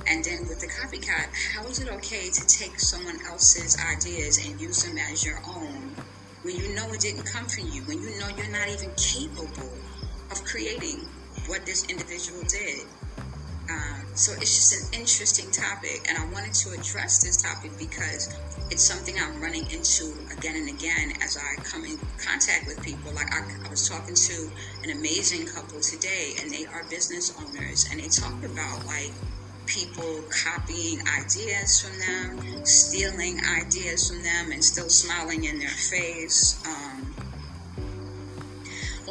And 0.06 0.22
then 0.22 0.40
with 0.46 0.60
the 0.60 0.68
copycat, 0.68 1.32
how 1.56 1.64
is 1.66 1.80
it 1.80 1.88
okay 1.88 2.28
to 2.28 2.46
take 2.58 2.78
someone 2.78 3.16
else's 3.26 3.78
ideas 3.80 4.44
and 4.44 4.60
use 4.60 4.82
them 4.82 4.98
as 4.98 5.24
your 5.24 5.40
own 5.48 5.96
when 6.42 6.54
you 6.54 6.74
know 6.74 6.92
it 6.92 7.00
didn't 7.00 7.24
come 7.24 7.46
from 7.48 7.66
you, 7.72 7.82
when 7.84 8.02
you 8.02 8.20
know 8.20 8.28
you're 8.36 8.52
not 8.52 8.68
even 8.68 8.92
capable 8.96 9.72
of 10.30 10.44
creating 10.44 11.08
what 11.46 11.64
this 11.64 11.82
individual 11.88 12.42
did? 12.42 12.84
So 14.14 14.32
it's 14.32 14.54
just 14.54 14.72
an 14.72 15.00
interesting 15.00 15.50
topic, 15.50 16.06
and 16.08 16.16
I 16.16 16.24
wanted 16.32 16.54
to 16.54 16.70
address 16.70 17.20
this 17.20 17.42
topic 17.42 17.72
because 17.76 18.32
it's 18.70 18.82
something 18.82 19.16
I'm 19.18 19.42
running 19.42 19.68
into 19.72 20.14
again 20.30 20.54
and 20.54 20.68
again 20.68 21.12
as 21.20 21.36
I 21.36 21.60
come 21.62 21.84
in 21.84 21.98
contact 22.24 22.68
with 22.68 22.80
people. 22.80 23.12
Like 23.12 23.34
I, 23.34 23.42
I 23.66 23.68
was 23.68 23.88
talking 23.88 24.14
to 24.14 24.50
an 24.84 24.96
amazing 24.96 25.46
couple 25.48 25.80
today, 25.80 26.34
and 26.40 26.48
they 26.48 26.64
are 26.66 26.84
business 26.88 27.34
owners, 27.36 27.88
and 27.90 27.98
they 27.98 28.06
talked 28.06 28.44
about 28.44 28.86
like 28.86 29.10
people 29.66 30.22
copying 30.44 31.00
ideas 31.18 31.80
from 31.82 31.98
them, 31.98 32.64
stealing 32.64 33.40
ideas 33.44 34.08
from 34.08 34.22
them, 34.22 34.52
and 34.52 34.64
still 34.64 34.88
smiling 34.88 35.42
in 35.42 35.58
their 35.58 35.68
face. 35.68 36.62
Um, 36.64 37.14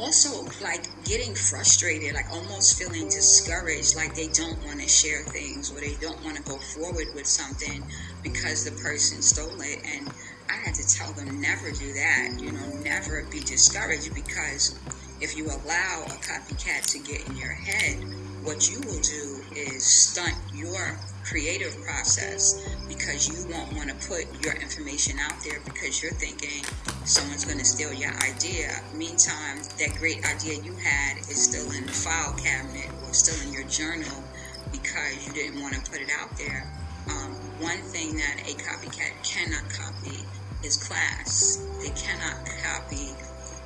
also 0.03 0.43
like 0.61 0.83
getting 1.05 1.33
frustrated, 1.33 2.13
like 2.13 2.29
almost 2.31 2.77
feeling 2.77 3.05
discouraged, 3.05 3.95
like 3.95 4.13
they 4.13 4.27
don't 4.27 4.61
want 4.65 4.81
to 4.81 4.87
share 4.87 5.23
things 5.23 5.71
or 5.71 5.79
they 5.79 5.95
don't 6.01 6.21
want 6.25 6.35
to 6.35 6.43
go 6.43 6.57
forward 6.57 7.07
with 7.15 7.25
something 7.25 7.81
because 8.21 8.65
the 8.65 8.71
person 8.83 9.21
stole 9.21 9.61
it. 9.61 9.79
And 9.85 10.11
I 10.49 10.55
had 10.55 10.75
to 10.75 10.87
tell 10.87 11.13
them 11.13 11.39
never 11.39 11.71
do 11.71 11.93
that, 11.93 12.37
you 12.37 12.51
know, 12.51 12.67
never 12.83 13.23
be 13.31 13.39
discouraged 13.39 14.13
because 14.13 14.77
if 15.21 15.37
you 15.37 15.45
allow 15.45 16.03
a 16.05 16.19
copycat 16.19 16.85
to 16.91 16.99
get 16.99 17.25
in 17.29 17.37
your 17.37 17.53
head, 17.53 17.95
what 18.43 18.69
you 18.69 18.81
will 18.81 18.99
do 18.99 19.42
is 19.57 19.83
stunt 19.83 20.35
your 20.53 20.97
creative 21.23 21.75
process 21.83 22.61
because 22.87 23.27
you 23.27 23.51
won't 23.51 23.71
want 23.73 23.89
to 23.89 24.07
put 24.07 24.25
your 24.43 24.53
information 24.55 25.17
out 25.19 25.33
there 25.43 25.59
because 25.65 26.01
you're 26.01 26.11
thinking 26.13 26.63
someone's 27.05 27.45
going 27.45 27.57
to 27.57 27.65
steal 27.65 27.93
your 27.93 28.13
idea. 28.23 28.69
Meantime, 28.93 29.57
that 29.79 29.95
great 29.97 30.23
idea 30.25 30.61
you 30.61 30.75
had 30.75 31.17
is 31.17 31.41
still 31.41 31.71
in 31.71 31.85
the 31.85 31.91
file 31.91 32.33
cabinet 32.33 32.89
or 33.03 33.13
still 33.13 33.39
in 33.47 33.53
your 33.53 33.63
journal 33.67 34.23
because 34.71 35.25
you 35.25 35.33
didn't 35.33 35.61
want 35.61 35.73
to 35.73 35.81
put 35.89 36.01
it 36.01 36.09
out 36.19 36.37
there. 36.37 36.69
Um, 37.09 37.31
one 37.59 37.79
thing 37.79 38.15
that 38.17 38.41
a 38.45 38.53
copycat 38.55 39.11
cannot 39.23 39.69
copy 39.69 40.19
is 40.63 40.77
class. 40.77 41.65
They 41.81 41.89
cannot 41.89 42.45
copy 42.63 43.09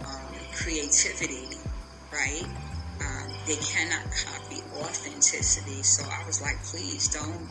um, 0.05 0.33
creativity, 0.55 1.57
right? 2.11 2.47
Um, 3.01 3.29
they 3.45 3.57
cannot 3.57 4.03
copy 4.11 4.46
authenticity. 4.81 5.83
So 5.83 6.03
I 6.09 6.25
was 6.25 6.41
like, 6.41 6.61
please 6.63 7.07
don't 7.07 7.47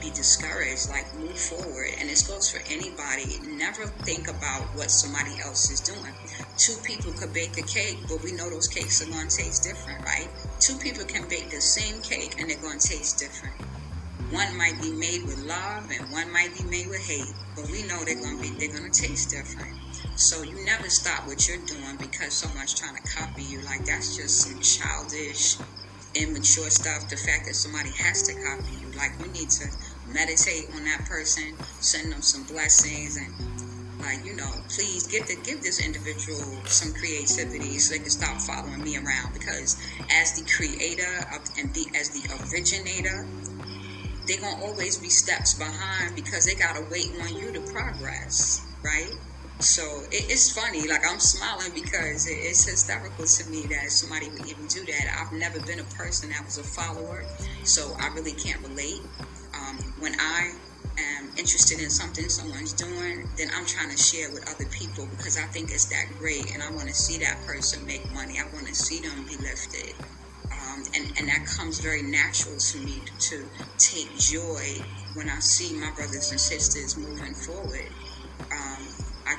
be 0.00 0.10
discouraged. 0.10 0.88
Like, 0.88 1.12
move 1.14 1.38
forward. 1.38 1.90
And 1.98 2.08
this 2.08 2.26
goes 2.26 2.50
for 2.50 2.60
anybody. 2.70 3.38
Never 3.56 3.86
think 4.04 4.28
about 4.28 4.62
what 4.74 4.90
somebody 4.90 5.40
else 5.40 5.70
is 5.70 5.80
doing. 5.80 6.12
Two 6.56 6.76
people 6.84 7.12
could 7.12 7.32
bake 7.32 7.56
a 7.58 7.62
cake, 7.62 7.98
but 8.08 8.22
we 8.22 8.32
know 8.32 8.50
those 8.50 8.68
cakes 8.68 9.02
are 9.02 9.10
going 9.10 9.28
to 9.28 9.36
taste 9.36 9.62
different, 9.62 10.04
right? 10.04 10.28
Two 10.60 10.76
people 10.78 11.04
can 11.04 11.28
bake 11.28 11.50
the 11.50 11.60
same 11.60 12.00
cake 12.02 12.36
and 12.38 12.50
they're 12.50 12.60
going 12.60 12.78
to 12.78 12.88
taste 12.88 13.18
different. 13.18 13.54
One 14.30 14.56
might 14.56 14.80
be 14.82 14.90
made 14.90 15.22
with 15.24 15.38
love 15.46 15.88
and 15.90 16.10
one 16.10 16.32
might 16.32 16.52
be 16.56 16.64
made 16.64 16.88
with 16.88 17.06
hate, 17.06 17.32
but 17.54 17.70
we 17.70 17.84
know 17.84 18.02
they're 18.04 18.20
going 18.20 18.36
to 18.36 18.42
be 18.42 18.50
they're 18.58 18.76
going 18.76 18.90
to 18.90 19.02
taste 19.02 19.30
different. 19.30 19.78
So 20.16 20.42
you 20.42 20.64
never 20.64 20.88
stop 20.88 21.26
what 21.26 21.46
you're 21.46 21.64
doing 21.64 21.96
because 21.96 22.32
someone's 22.32 22.74
trying 22.74 22.96
to 22.96 23.02
copy 23.02 23.44
you. 23.44 23.60
Like 23.62 23.84
that's 23.84 24.16
just 24.16 24.40
some 24.42 24.60
childish, 24.60 25.58
immature 26.16 26.70
stuff. 26.70 27.08
The 27.08 27.16
fact 27.16 27.46
that 27.46 27.54
somebody 27.54 27.90
has 27.90 28.22
to 28.24 28.34
copy 28.34 28.72
you. 28.80 28.90
Like 28.96 29.18
we 29.20 29.28
need 29.28 29.50
to 29.60 29.68
meditate 30.08 30.70
on 30.74 30.84
that 30.84 31.04
person, 31.04 31.54
send 31.80 32.12
them 32.12 32.22
some 32.22 32.44
blessings, 32.44 33.16
and 33.16 33.32
like 34.00 34.24
you 34.24 34.34
know, 34.34 34.50
please 34.68 35.06
give 35.06 35.26
the 35.26 35.36
give 35.44 35.62
this 35.62 35.84
individual 35.84 36.40
some 36.64 36.92
creativity 36.92 37.78
so 37.78 37.94
they 37.94 38.00
can 38.00 38.10
stop 38.10 38.40
following 38.40 38.82
me 38.82 38.96
around. 38.96 39.32
Because 39.32 39.76
as 40.10 40.32
the 40.38 40.48
creator 40.48 41.26
of, 41.34 41.42
and 41.58 41.72
the 41.74 41.86
as 41.98 42.10
the 42.10 42.24
originator, 42.48 43.26
they're 44.26 44.40
gonna 44.40 44.64
always 44.64 44.96
be 44.96 45.08
steps 45.08 45.54
behind 45.54 46.14
because 46.14 46.46
they 46.46 46.54
gotta 46.54 46.84
wait 46.90 47.12
on 47.20 47.34
you 47.36 47.52
to 47.52 47.60
progress, 47.72 48.64
right? 48.82 49.12
So 49.60 49.82
it, 50.12 50.28
it's 50.28 50.52
funny, 50.52 50.86
like 50.88 51.00
I'm 51.08 51.20
smiling 51.20 51.72
because 51.74 52.26
it, 52.26 52.38
it's 52.38 52.68
hysterical 52.68 53.24
to 53.24 53.50
me 53.50 53.62
that 53.66 53.90
somebody 53.90 54.28
would 54.30 54.46
even 54.46 54.66
do 54.66 54.84
that. 54.84 55.16
I've 55.18 55.32
never 55.32 55.60
been 55.60 55.80
a 55.80 55.88
person 55.96 56.30
that 56.30 56.44
was 56.44 56.58
a 56.58 56.64
follower, 56.64 57.24
so 57.64 57.96
I 57.98 58.08
really 58.08 58.32
can't 58.32 58.60
relate. 58.68 59.00
Um, 59.54 59.78
when 59.98 60.14
I 60.20 60.52
am 60.98 61.28
interested 61.36 61.80
in 61.80 61.90
something 61.90 62.28
someone's 62.28 62.72
doing, 62.72 63.28
then 63.36 63.48
I'm 63.54 63.66
trying 63.66 63.90
to 63.90 63.96
share 63.96 64.30
with 64.32 64.48
other 64.48 64.68
people 64.70 65.06
because 65.16 65.36
I 65.38 65.44
think 65.44 65.70
it's 65.70 65.86
that 65.86 66.06
great 66.18 66.52
and 66.52 66.62
I 66.62 66.70
want 66.70 66.88
to 66.88 66.94
see 66.94 67.18
that 67.24 67.38
person 67.46 67.84
make 67.86 68.12
money. 68.12 68.38
I 68.38 68.44
want 68.54 68.66
to 68.66 68.74
see 68.74 69.00
them 69.00 69.24
be 69.24 69.36
lifted. 69.36 69.94
Um, 70.52 70.84
and, 70.94 71.18
and 71.18 71.28
that 71.28 71.46
comes 71.46 71.80
very 71.80 72.02
natural 72.02 72.56
to 72.56 72.78
me 72.78 73.02
to, 73.18 73.44
take 73.78 74.16
joy 74.16 74.82
when 75.14 75.28
I 75.28 75.38
see 75.38 75.78
my 75.78 75.90
brothers 75.92 76.30
and 76.30 76.40
sisters 76.40 76.96
moving 76.96 77.34
forward. 77.34 77.88
Um, 78.50 78.65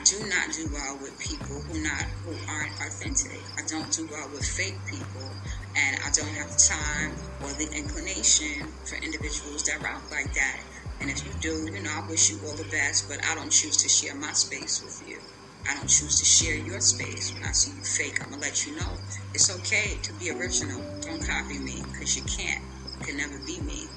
do 0.09 0.23
not 0.29 0.51
do 0.55 0.69
well 0.71 0.99
with 1.01 1.19
people 1.19 1.63
who 1.67 1.83
not 1.83 2.05
who 2.23 2.31
aren't 2.47 2.79
authentic. 2.79 3.43
I 3.59 3.63
don't 3.67 3.91
do 3.91 4.07
well 4.09 4.31
with 4.31 4.45
fake 4.45 4.79
people, 4.87 5.35
and 5.75 5.97
I 5.99 6.09
don't 6.15 6.31
have 6.35 6.47
the 6.47 6.63
time 6.71 7.11
or 7.43 7.51
the 7.53 7.67
inclination 7.75 8.71
for 8.87 8.95
individuals 9.03 9.63
that 9.67 9.83
rock 9.83 10.09
like 10.11 10.31
that. 10.33 10.59
And 11.01 11.09
if 11.11 11.25
you 11.25 11.33
do, 11.41 11.67
you 11.75 11.83
know, 11.83 11.91
I 11.91 12.07
wish 12.07 12.29
you 12.31 12.39
all 12.45 12.55
the 12.55 12.69
best, 12.71 13.09
but 13.09 13.19
I 13.27 13.35
don't 13.35 13.51
choose 13.51 13.77
to 13.83 13.89
share 13.89 14.15
my 14.15 14.31
space 14.31 14.81
with 14.81 15.01
you. 15.05 15.19
I 15.67 15.75
don't 15.75 15.89
choose 15.89 16.15
to 16.19 16.25
share 16.25 16.55
your 16.55 16.79
space. 16.79 17.33
When 17.33 17.43
I 17.43 17.51
see 17.51 17.75
you 17.75 17.83
fake, 17.97 18.17
I'm 18.23 18.31
gonna 18.31 18.41
let 18.41 18.65
you 18.65 18.75
know 18.77 18.97
it's 19.33 19.51
okay 19.59 19.99
to 20.03 20.13
be 20.15 20.31
original. 20.31 20.79
Don't 21.03 21.25
copy 21.27 21.59
me 21.59 21.83
because 21.91 22.15
you 22.15 22.23
can't. 22.23 22.63
You 22.95 23.01
can 23.03 23.17
never 23.17 23.39
be 23.45 23.59
me. 23.61 23.89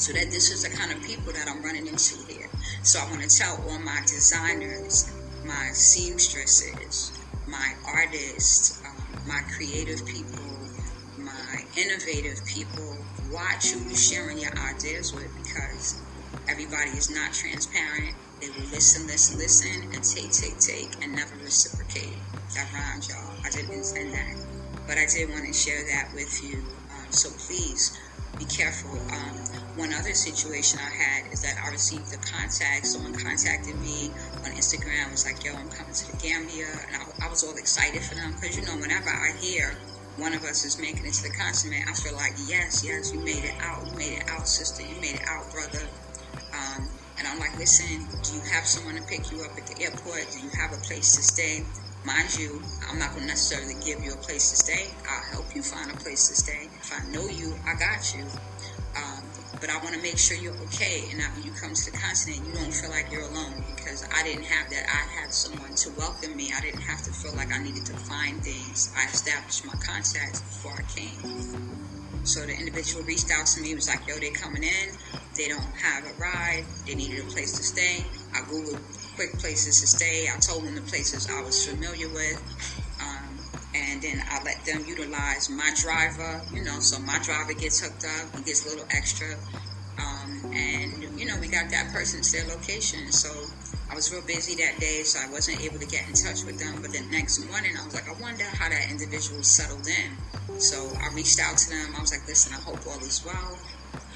So 0.00 0.14
that 0.14 0.30
this 0.32 0.50
is 0.50 0.62
the 0.62 0.70
kind 0.74 0.92
of 0.92 1.02
people 1.04 1.30
that 1.34 1.46
I'm 1.46 1.62
running 1.62 1.86
into 1.86 2.16
here. 2.26 2.48
So 2.82 2.98
I 3.00 3.10
want 3.10 3.20
to 3.20 3.28
tell 3.28 3.60
all 3.68 3.78
my 3.78 4.00
designers, 4.08 5.12
my 5.44 5.68
seamstresses, 5.72 7.12
my 7.46 7.74
artists, 7.84 8.80
um, 8.86 9.28
my 9.28 9.42
creative 9.54 10.00
people, 10.06 10.68
my 11.18 11.64
innovative 11.76 12.40
people, 12.46 12.96
watch 13.28 13.72
who 13.72 13.80
you're 13.84 13.94
sharing 13.94 14.38
your 14.38 14.56
ideas 14.56 15.12
with 15.12 15.28
because 15.36 16.00
everybody 16.48 16.96
is 16.96 17.10
not 17.10 17.34
transparent. 17.34 18.16
They 18.40 18.48
will 18.56 18.72
listen, 18.72 19.06
listen, 19.06 19.36
listen, 19.36 19.92
and 19.92 20.02
take, 20.02 20.32
take, 20.32 20.58
take, 20.60 21.04
and 21.04 21.12
never 21.14 21.36
reciprocate. 21.36 22.16
That 22.56 22.72
rhymes, 22.72 23.08
y'all. 23.12 23.36
I 23.44 23.50
didn't 23.50 23.74
intend 23.74 24.14
that. 24.14 24.36
But 24.88 24.96
I 24.96 25.04
did 25.12 25.28
want 25.28 25.44
to 25.44 25.52
share 25.52 25.84
that 25.92 26.08
with 26.14 26.42
you. 26.42 26.64
Um, 26.88 27.12
so 27.12 27.28
please 27.46 27.92
be 28.38 28.46
careful. 28.46 28.96
Um, 29.12 29.49
one 29.80 29.94
other 29.94 30.12
situation 30.12 30.78
I 30.78 30.92
had 30.92 31.32
is 31.32 31.40
that 31.40 31.56
I 31.56 31.70
received 31.72 32.12
a 32.12 32.20
contact. 32.20 32.84
Someone 32.84 33.16
contacted 33.16 33.80
me 33.80 34.12
on 34.44 34.52
Instagram. 34.52 35.10
Was 35.10 35.24
like, 35.24 35.42
"Yo, 35.42 35.56
I'm 35.56 35.70
coming 35.72 35.94
to 35.94 36.04
the 36.12 36.18
Gambia," 36.20 36.68
and 36.68 37.00
I, 37.00 37.24
I 37.24 37.28
was 37.30 37.42
all 37.42 37.56
excited 37.56 38.04
for 38.04 38.14
them 38.14 38.36
because 38.36 38.60
you 38.60 38.64
know, 38.68 38.76
whenever 38.76 39.08
I 39.08 39.32
hear 39.40 39.72
one 40.18 40.34
of 40.34 40.44
us 40.44 40.66
is 40.66 40.78
making 40.78 41.06
it 41.06 41.14
to 41.14 41.22
the 41.22 41.32
continent, 41.32 41.88
I 41.88 41.94
feel 41.94 42.12
like, 42.12 42.36
"Yes, 42.44 42.84
yes, 42.84 43.10
you 43.10 43.20
made 43.20 43.42
it 43.42 43.56
out. 43.64 43.88
You 43.88 43.96
made 43.96 44.20
it 44.20 44.28
out, 44.28 44.46
sister. 44.46 44.84
You 44.84 45.00
made 45.00 45.16
it 45.16 45.24
out, 45.26 45.50
brother." 45.50 45.88
Um, 46.52 46.84
and 47.16 47.26
I'm 47.26 47.38
like, 47.40 47.56
"Listen, 47.56 48.04
do 48.20 48.36
you 48.36 48.44
have 48.52 48.68
someone 48.68 49.00
to 49.00 49.02
pick 49.08 49.32
you 49.32 49.40
up 49.48 49.56
at 49.56 49.66
the 49.66 49.80
airport? 49.82 50.28
Do 50.30 50.44
you 50.44 50.50
have 50.60 50.76
a 50.76 50.80
place 50.84 51.16
to 51.16 51.22
stay?" 51.24 51.64
Mind 52.04 52.36
you, 52.38 52.62
I'm 52.88 52.98
not 52.98 53.10
going 53.10 53.22
to 53.22 53.28
necessarily 53.28 53.76
give 53.84 54.02
you 54.02 54.12
a 54.12 54.16
place 54.16 54.50
to 54.50 54.56
stay. 54.56 54.88
I'll 55.08 55.36
help 55.36 55.54
you 55.54 55.62
find 55.62 55.90
a 55.90 55.96
place 55.96 56.28
to 56.28 56.34
stay. 56.34 56.68
If 56.80 56.92
I 56.96 57.04
know 57.12 57.28
you, 57.28 57.54
I 57.68 57.74
got 57.76 58.14
you. 58.16 58.24
But 59.60 59.70
I 59.70 59.76
want 59.78 59.94
to 59.94 60.00
make 60.02 60.18
sure 60.18 60.36
you're 60.36 60.56
okay 60.72 61.08
and 61.10 61.20
that 61.20 61.34
when 61.34 61.44
you 61.44 61.52
come 61.52 61.74
to 61.74 61.90
the 61.90 61.96
continent, 61.96 62.46
you 62.46 62.54
don't 62.54 62.72
feel 62.72 62.90
like 62.90 63.12
you're 63.12 63.28
alone 63.28 63.62
because 63.76 64.02
I 64.08 64.22
didn't 64.22 64.44
have 64.44 64.70
that. 64.70 64.84
I 64.88 65.20
had 65.20 65.32
someone 65.32 65.74
to 65.74 65.90
welcome 65.98 66.34
me. 66.34 66.50
I 66.56 66.60
didn't 66.60 66.80
have 66.82 67.02
to 67.02 67.12
feel 67.12 67.36
like 67.36 67.52
I 67.52 67.58
needed 67.58 67.84
to 67.86 67.96
find 68.08 68.42
things. 68.42 68.92
I 68.96 69.04
established 69.04 69.66
my 69.66 69.74
contacts 69.84 70.40
before 70.40 70.72
I 70.80 70.84
came. 70.88 72.24
So 72.24 72.46
the 72.46 72.56
individual 72.56 73.04
reached 73.04 73.30
out 73.30 73.46
to 73.46 73.60
me, 73.60 73.74
was 73.74 73.88
like, 73.88 74.06
yo, 74.08 74.18
they 74.18 74.30
coming 74.30 74.62
in. 74.64 74.88
They 75.36 75.48
don't 75.48 75.72
have 75.80 76.04
a 76.04 76.14
ride. 76.18 76.64
They 76.86 76.94
needed 76.94 77.20
a 77.20 77.28
place 77.30 77.56
to 77.56 77.62
stay. 77.62 78.04
I 78.34 78.40
Googled 78.48 78.80
quick 79.16 79.38
places 79.38 79.80
to 79.80 79.86
stay. 79.86 80.28
I 80.28 80.38
told 80.40 80.64
them 80.64 80.74
the 80.74 80.82
places 80.82 81.28
I 81.30 81.42
was 81.42 81.66
familiar 81.66 82.08
with. 82.08 82.40
Then 84.00 84.22
I 84.30 84.42
let 84.44 84.64
them 84.64 84.84
utilize 84.86 85.50
my 85.50 85.70
driver, 85.76 86.40
you 86.52 86.64
know, 86.64 86.80
so 86.80 86.98
my 87.00 87.18
driver 87.18 87.52
gets 87.52 87.80
hooked 87.80 88.04
up, 88.04 88.36
he 88.36 88.42
gets 88.44 88.64
a 88.64 88.70
little 88.70 88.86
extra. 88.90 89.36
Um, 89.98 90.52
and, 90.54 91.20
you 91.20 91.26
know, 91.26 91.36
we 91.38 91.48
got 91.48 91.70
that 91.70 91.92
person 91.92 92.22
to 92.22 92.32
their 92.32 92.48
location. 92.56 93.12
So 93.12 93.28
I 93.90 93.94
was 93.94 94.12
real 94.12 94.22
busy 94.22 94.54
that 94.62 94.80
day, 94.80 95.02
so 95.02 95.18
I 95.20 95.30
wasn't 95.30 95.60
able 95.60 95.78
to 95.78 95.86
get 95.86 96.08
in 96.08 96.14
touch 96.14 96.44
with 96.44 96.58
them. 96.58 96.80
But 96.80 96.92
the 96.92 97.04
next 97.10 97.44
morning, 97.50 97.72
I 97.78 97.84
was 97.84 97.92
like, 97.92 98.08
I 98.08 98.14
wonder 98.22 98.44
how 98.44 98.68
that 98.68 98.88
individual 98.90 99.42
settled 99.42 99.86
in. 99.86 100.60
So 100.60 100.90
I 100.96 101.12
reached 101.14 101.40
out 101.40 101.58
to 101.58 101.68
them. 101.70 101.94
I 101.96 102.00
was 102.00 102.12
like, 102.12 102.26
listen, 102.26 102.54
I 102.54 102.60
hope 102.60 102.78
all 102.86 103.02
is 103.04 103.22
well. 103.26 103.58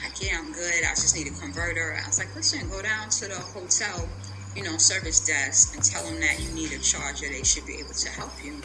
like, 0.03 0.17
yeah, 0.23 0.39
I'm 0.39 0.53
good. 0.53 0.85
I 0.85 0.95
just 0.95 1.17
need 1.17 1.27
a 1.27 1.37
converter. 1.41 1.99
I 2.03 2.07
was 2.07 2.19
like, 2.19 2.35
listen, 2.35 2.69
go 2.71 2.81
down 2.83 3.11
to 3.11 3.29
the 3.29 3.41
hotel, 3.53 4.09
you 4.57 4.63
know, 4.63 4.77
service 4.79 5.21
desk 5.27 5.75
and 5.75 5.85
tell 5.85 6.05
them 6.05 6.21
that 6.21 6.41
you 6.41 6.55
need 6.55 6.73
a 6.73 6.79
charger. 6.79 7.29
They 7.29 7.43
should 7.43 7.67
be 7.67 7.75
able 7.75 7.95
to 7.95 8.09
help 8.11 8.33
you. 8.45 8.63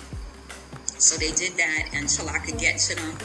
So 0.97 1.17
they 1.17 1.31
did 1.31 1.57
that 1.57 1.89
until 1.93 2.29
I 2.29 2.39
could 2.39 2.57
get 2.57 2.79
to 2.79 2.95
them. 2.95 3.17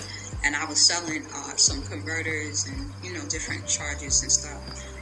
And 0.45 0.55
I 0.55 0.67
was 0.67 0.85
selling 0.85 1.25
uh, 1.35 1.57
some 1.57 1.81
converters 1.83 2.67
and, 2.67 2.93
you 3.03 3.15
know, 3.15 3.25
different 3.29 3.67
chargers 3.67 4.23
and 4.23 4.31
stuff. 4.31 4.61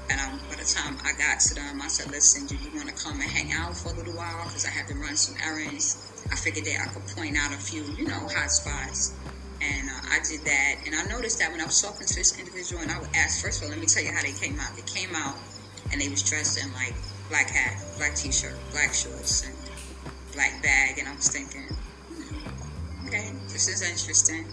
And 0.09 0.21
um, 0.21 0.38
by 0.49 0.57
the 0.57 0.64
time 0.64 0.99
I 1.04 1.12
got 1.19 1.40
to 1.40 1.54
them, 1.54 1.81
I 1.83 1.88
said, 1.88 2.11
listen, 2.11 2.47
do 2.47 2.54
you 2.54 2.71
want 2.76 2.88
to 2.88 2.95
come 2.95 3.21
and 3.21 3.31
hang 3.31 3.52
out 3.52 3.76
for 3.76 3.90
a 3.90 3.97
little 3.97 4.14
while? 4.14 4.45
Because 4.45 4.66
I 4.66 4.71
had 4.71 4.87
to 4.88 4.95
run 4.95 5.16
some 5.16 5.35
errands. 5.42 6.12
I 6.31 6.37
figured 6.37 6.66
that 6.66 6.78
I 6.78 6.92
could 6.92 7.07
point 7.16 7.37
out 7.37 7.52
a 7.52 7.59
few, 7.59 7.83
you 7.99 8.07
know, 8.07 8.28
hot 8.31 8.50
spots. 8.50 9.14
And 9.61 9.88
uh, 9.88 10.14
I 10.14 10.19
did 10.28 10.42
that. 10.45 10.75
And 10.87 10.95
I 10.95 11.04
noticed 11.11 11.38
that 11.38 11.50
when 11.50 11.61
I 11.61 11.66
was 11.66 11.81
talking 11.81 12.07
to 12.07 12.14
this 12.14 12.38
individual, 12.38 12.83
and 12.83 12.90
I 12.90 12.99
would 12.99 13.14
ask, 13.14 13.42
first 13.42 13.62
of 13.62 13.64
all, 13.64 13.71
let 13.71 13.81
me 13.81 13.87
tell 13.87 14.02
you 14.02 14.12
how 14.12 14.23
they 14.23 14.33
came 14.33 14.59
out. 14.61 14.75
They 14.76 14.83
came 14.83 15.14
out 15.14 15.37
and 15.90 16.00
they 16.00 16.09
was 16.09 16.23
dressed 16.23 16.59
in 16.62 16.73
like 16.75 16.95
black 17.28 17.50
hat, 17.50 17.83
black 17.97 18.14
t-shirt, 18.14 18.54
black 18.71 18.95
shorts, 18.95 19.47
and 19.47 19.54
black 20.35 20.62
bag. 20.62 20.99
And 20.99 21.09
I 21.09 21.14
was 21.14 21.28
thinking, 21.28 21.66
okay, 23.12 23.31
this 23.49 23.69
is 23.69 23.83
interesting. 23.83 24.47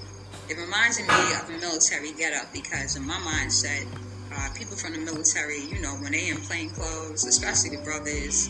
It 0.50 0.58
reminds 0.58 1.00
me 1.00 1.06
of 1.08 1.50
a 1.50 1.58
military 1.62 2.12
getup 2.12 2.52
because 2.52 2.98
in 2.98 3.06
my 3.06 3.16
mindset, 3.16 3.88
uh, 4.36 4.50
people 4.54 4.76
from 4.76 4.94
the 4.94 5.00
military, 5.00 5.62
you 5.62 5.82
know, 5.82 5.96
when 5.96 6.12
they 6.12 6.28
in 6.28 6.38
plain 6.38 6.70
clothes, 6.70 7.26
especially 7.26 7.78
the 7.78 7.84
brothers, 7.84 8.50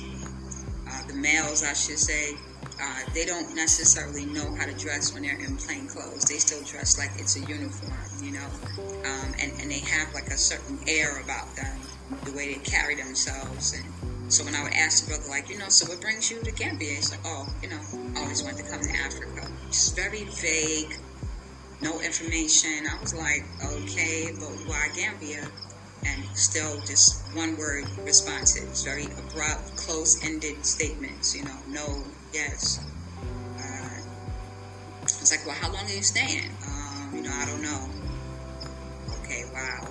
uh, 0.90 1.08
the 1.08 1.14
males, 1.14 1.64
I 1.64 1.74
should 1.74 2.00
say, 2.00 2.34
uh, 2.82 3.02
they 3.14 3.26
don't 3.26 3.54
necessarily 3.56 4.26
know 4.26 4.56
how 4.56 4.66
to 4.66 4.74
dress 4.74 5.14
when 5.14 5.24
they're 5.24 5.40
in 5.40 5.58
plain 5.58 5.88
clothes. 5.88 6.26
They 6.26 6.38
still 6.38 6.64
dress 6.64 6.98
like 6.98 7.12
it's 7.18 7.36
a 7.36 7.42
uniform, 7.42 7.94
you 8.24 8.32
know, 8.32 8.48
um, 9.06 9.34
and, 9.40 9.52
and 9.62 9.70
they 9.70 9.80
have 9.80 10.14
like 10.14 10.28
a 10.28 10.38
certain 10.38 10.80
air 10.88 11.22
about 11.22 11.56
them, 11.56 11.78
the 12.26 12.32
way 12.32 12.54
they 12.54 12.60
carry 12.64 12.96
themselves. 12.96 13.74
And 13.74 13.86
so 14.30 14.46
when 14.46 14.56
I 14.56 14.64
would 14.64 14.74
ask 14.74 15.06
the 15.06 15.10
brother, 15.10 15.30
like, 15.30 15.50
you 15.50 15.58
know, 15.58 15.70
so 15.70 15.88
what 15.88 16.02
brings 16.02 16.30
you 16.30 16.42
to 16.42 16.52
Gambia? 16.52 16.96
He's 16.96 17.12
like, 17.12 17.22
oh, 17.26 17.48
you 17.62 17.70
know, 17.70 17.82
I 18.16 18.22
always 18.22 18.44
wanted 18.44 18.64
to 18.64 18.72
come 18.72 18.82
to 18.82 18.92
Africa. 18.92 19.50
Just 19.68 19.96
very 19.96 20.26
vague, 20.26 20.98
no 21.82 22.00
information. 22.00 22.86
I 22.90 23.00
was 23.02 23.14
like, 23.14 23.44
okay, 23.64 24.32
but 24.40 24.52
why 24.68 24.90
Gambia? 24.96 25.50
and 26.06 26.24
still 26.38 26.80
just 26.82 27.22
one 27.36 27.58
word 27.58 27.86
responses, 28.00 28.84
very 28.84 29.06
abrupt, 29.06 29.76
close 29.76 30.24
ended 30.24 30.66
statements, 30.66 31.36
you 31.36 31.44
know, 31.44 31.58
no, 31.68 32.04
yes. 32.34 32.86
Uh, 33.58 34.02
it's 35.04 35.32
like, 35.32 35.46
well, 35.46 35.56
how 35.60 35.72
long 35.72 35.86
are 35.86 35.94
you 35.94 36.04
staying? 36.04 36.50
Um, 36.68 37.12
you 37.16 37.22
know, 37.22 37.32
I 37.34 37.46
don't 37.46 37.62
know. 37.62 37.90
Okay, 39.24 39.44
wow. 39.54 39.88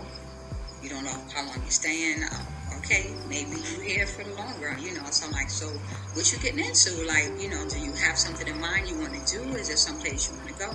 You 0.82 0.88
don't 0.88 1.04
know 1.04 1.22
how 1.34 1.44
long 1.44 1.56
you're 1.60 1.70
staying? 1.70 2.22
Uh, 2.22 2.44
okay, 2.78 3.14
maybe 3.28 3.56
you're 3.56 3.82
here 3.82 4.06
for 4.06 4.24
the 4.24 4.34
long 4.34 4.60
run, 4.60 4.82
you 4.82 4.94
know. 4.94 5.04
So 5.10 5.26
I'm 5.26 5.32
like, 5.32 5.50
so 5.50 5.66
what 6.14 6.30
you 6.32 6.38
getting 6.38 6.64
into? 6.64 7.06
Like, 7.06 7.40
you 7.40 7.50
know, 7.50 7.68
do 7.68 7.78
you 7.78 7.92
have 7.92 8.18
something 8.18 8.46
in 8.46 8.60
mind 8.60 8.88
you 8.88 8.98
want 8.98 9.14
to 9.14 9.24
do? 9.38 9.42
Is 9.56 9.68
there 9.68 9.76
some 9.76 9.98
place 9.98 10.30
you 10.30 10.36
want 10.36 10.48
to 10.48 10.54
go? 10.54 10.70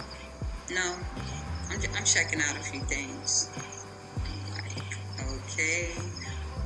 No, 0.71 0.95
I'm, 1.69 1.79
I'm 1.95 2.05
checking 2.05 2.39
out 2.41 2.55
a 2.55 2.63
few 2.63 2.81
things. 2.81 3.49
Okay. 5.19 5.91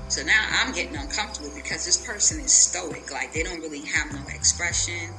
So 0.09 0.23
now 0.23 0.47
I'm 0.61 0.73
getting 0.73 0.95
uncomfortable 0.95 1.51
because 1.53 1.83
this 1.83 2.05
person 2.05 2.39
is 2.39 2.53
stoic. 2.53 3.11
Like 3.11 3.33
they 3.33 3.43
don't 3.43 3.59
really 3.59 3.85
have 3.85 4.13
no 4.13 4.23
expression. 4.29 5.13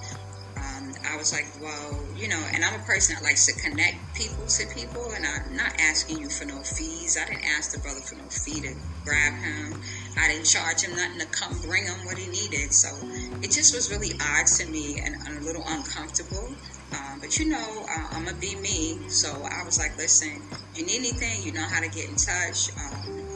Um, 0.57 0.95
I 1.07 1.17
was 1.17 1.33
like, 1.33 1.47
well, 1.61 2.08
you 2.19 2.27
know, 2.27 2.43
and 2.53 2.65
I'm 2.65 2.75
a 2.81 2.85
person 2.85 3.15
that 3.15 3.23
likes 3.23 3.47
to 3.47 3.55
connect 3.63 3.95
people 4.15 4.45
to 4.45 4.67
people, 4.75 5.13
and 5.15 5.25
I'm 5.25 5.57
not 5.57 5.71
asking 5.79 6.19
you 6.19 6.29
for 6.29 6.45
no 6.45 6.61
fees. 6.63 7.17
I 7.17 7.31
didn't 7.31 7.47
ask 7.47 7.71
the 7.71 7.79
brother 7.79 8.01
for 8.01 8.17
no 8.17 8.27
fee 8.27 8.61
to 8.61 8.75
grab 9.05 9.35
him. 9.39 9.81
I 10.19 10.27
didn't 10.27 10.47
charge 10.47 10.83
him 10.83 10.97
nothing 10.97 11.21
to 11.21 11.27
come 11.27 11.55
bring 11.63 11.87
him 11.87 12.05
what 12.05 12.19
he 12.19 12.27
needed. 12.27 12.75
So 12.75 12.91
it 13.39 13.55
just 13.55 13.73
was 13.73 13.91
really 13.95 14.19
odd 14.19 14.47
to 14.59 14.67
me 14.67 14.99
and, 14.99 15.15
and 15.15 15.39
a 15.39 15.45
little 15.47 15.63
uncomfortable. 15.65 16.51
Um, 16.91 17.21
but 17.21 17.39
you 17.39 17.47
know, 17.47 17.87
uh, 17.87 18.09
I'm 18.11 18.25
gonna 18.25 18.37
be 18.37 18.57
me. 18.57 19.09
So 19.09 19.31
I 19.31 19.63
was 19.63 19.79
like, 19.79 19.97
listen, 19.97 20.43
need 20.75 20.91
anything, 20.91 21.43
you 21.45 21.53
know 21.53 21.67
how 21.71 21.81
to 21.81 21.89
get 21.89 22.09
in 22.09 22.17
touch. 22.17 22.71
Um, 22.75 23.29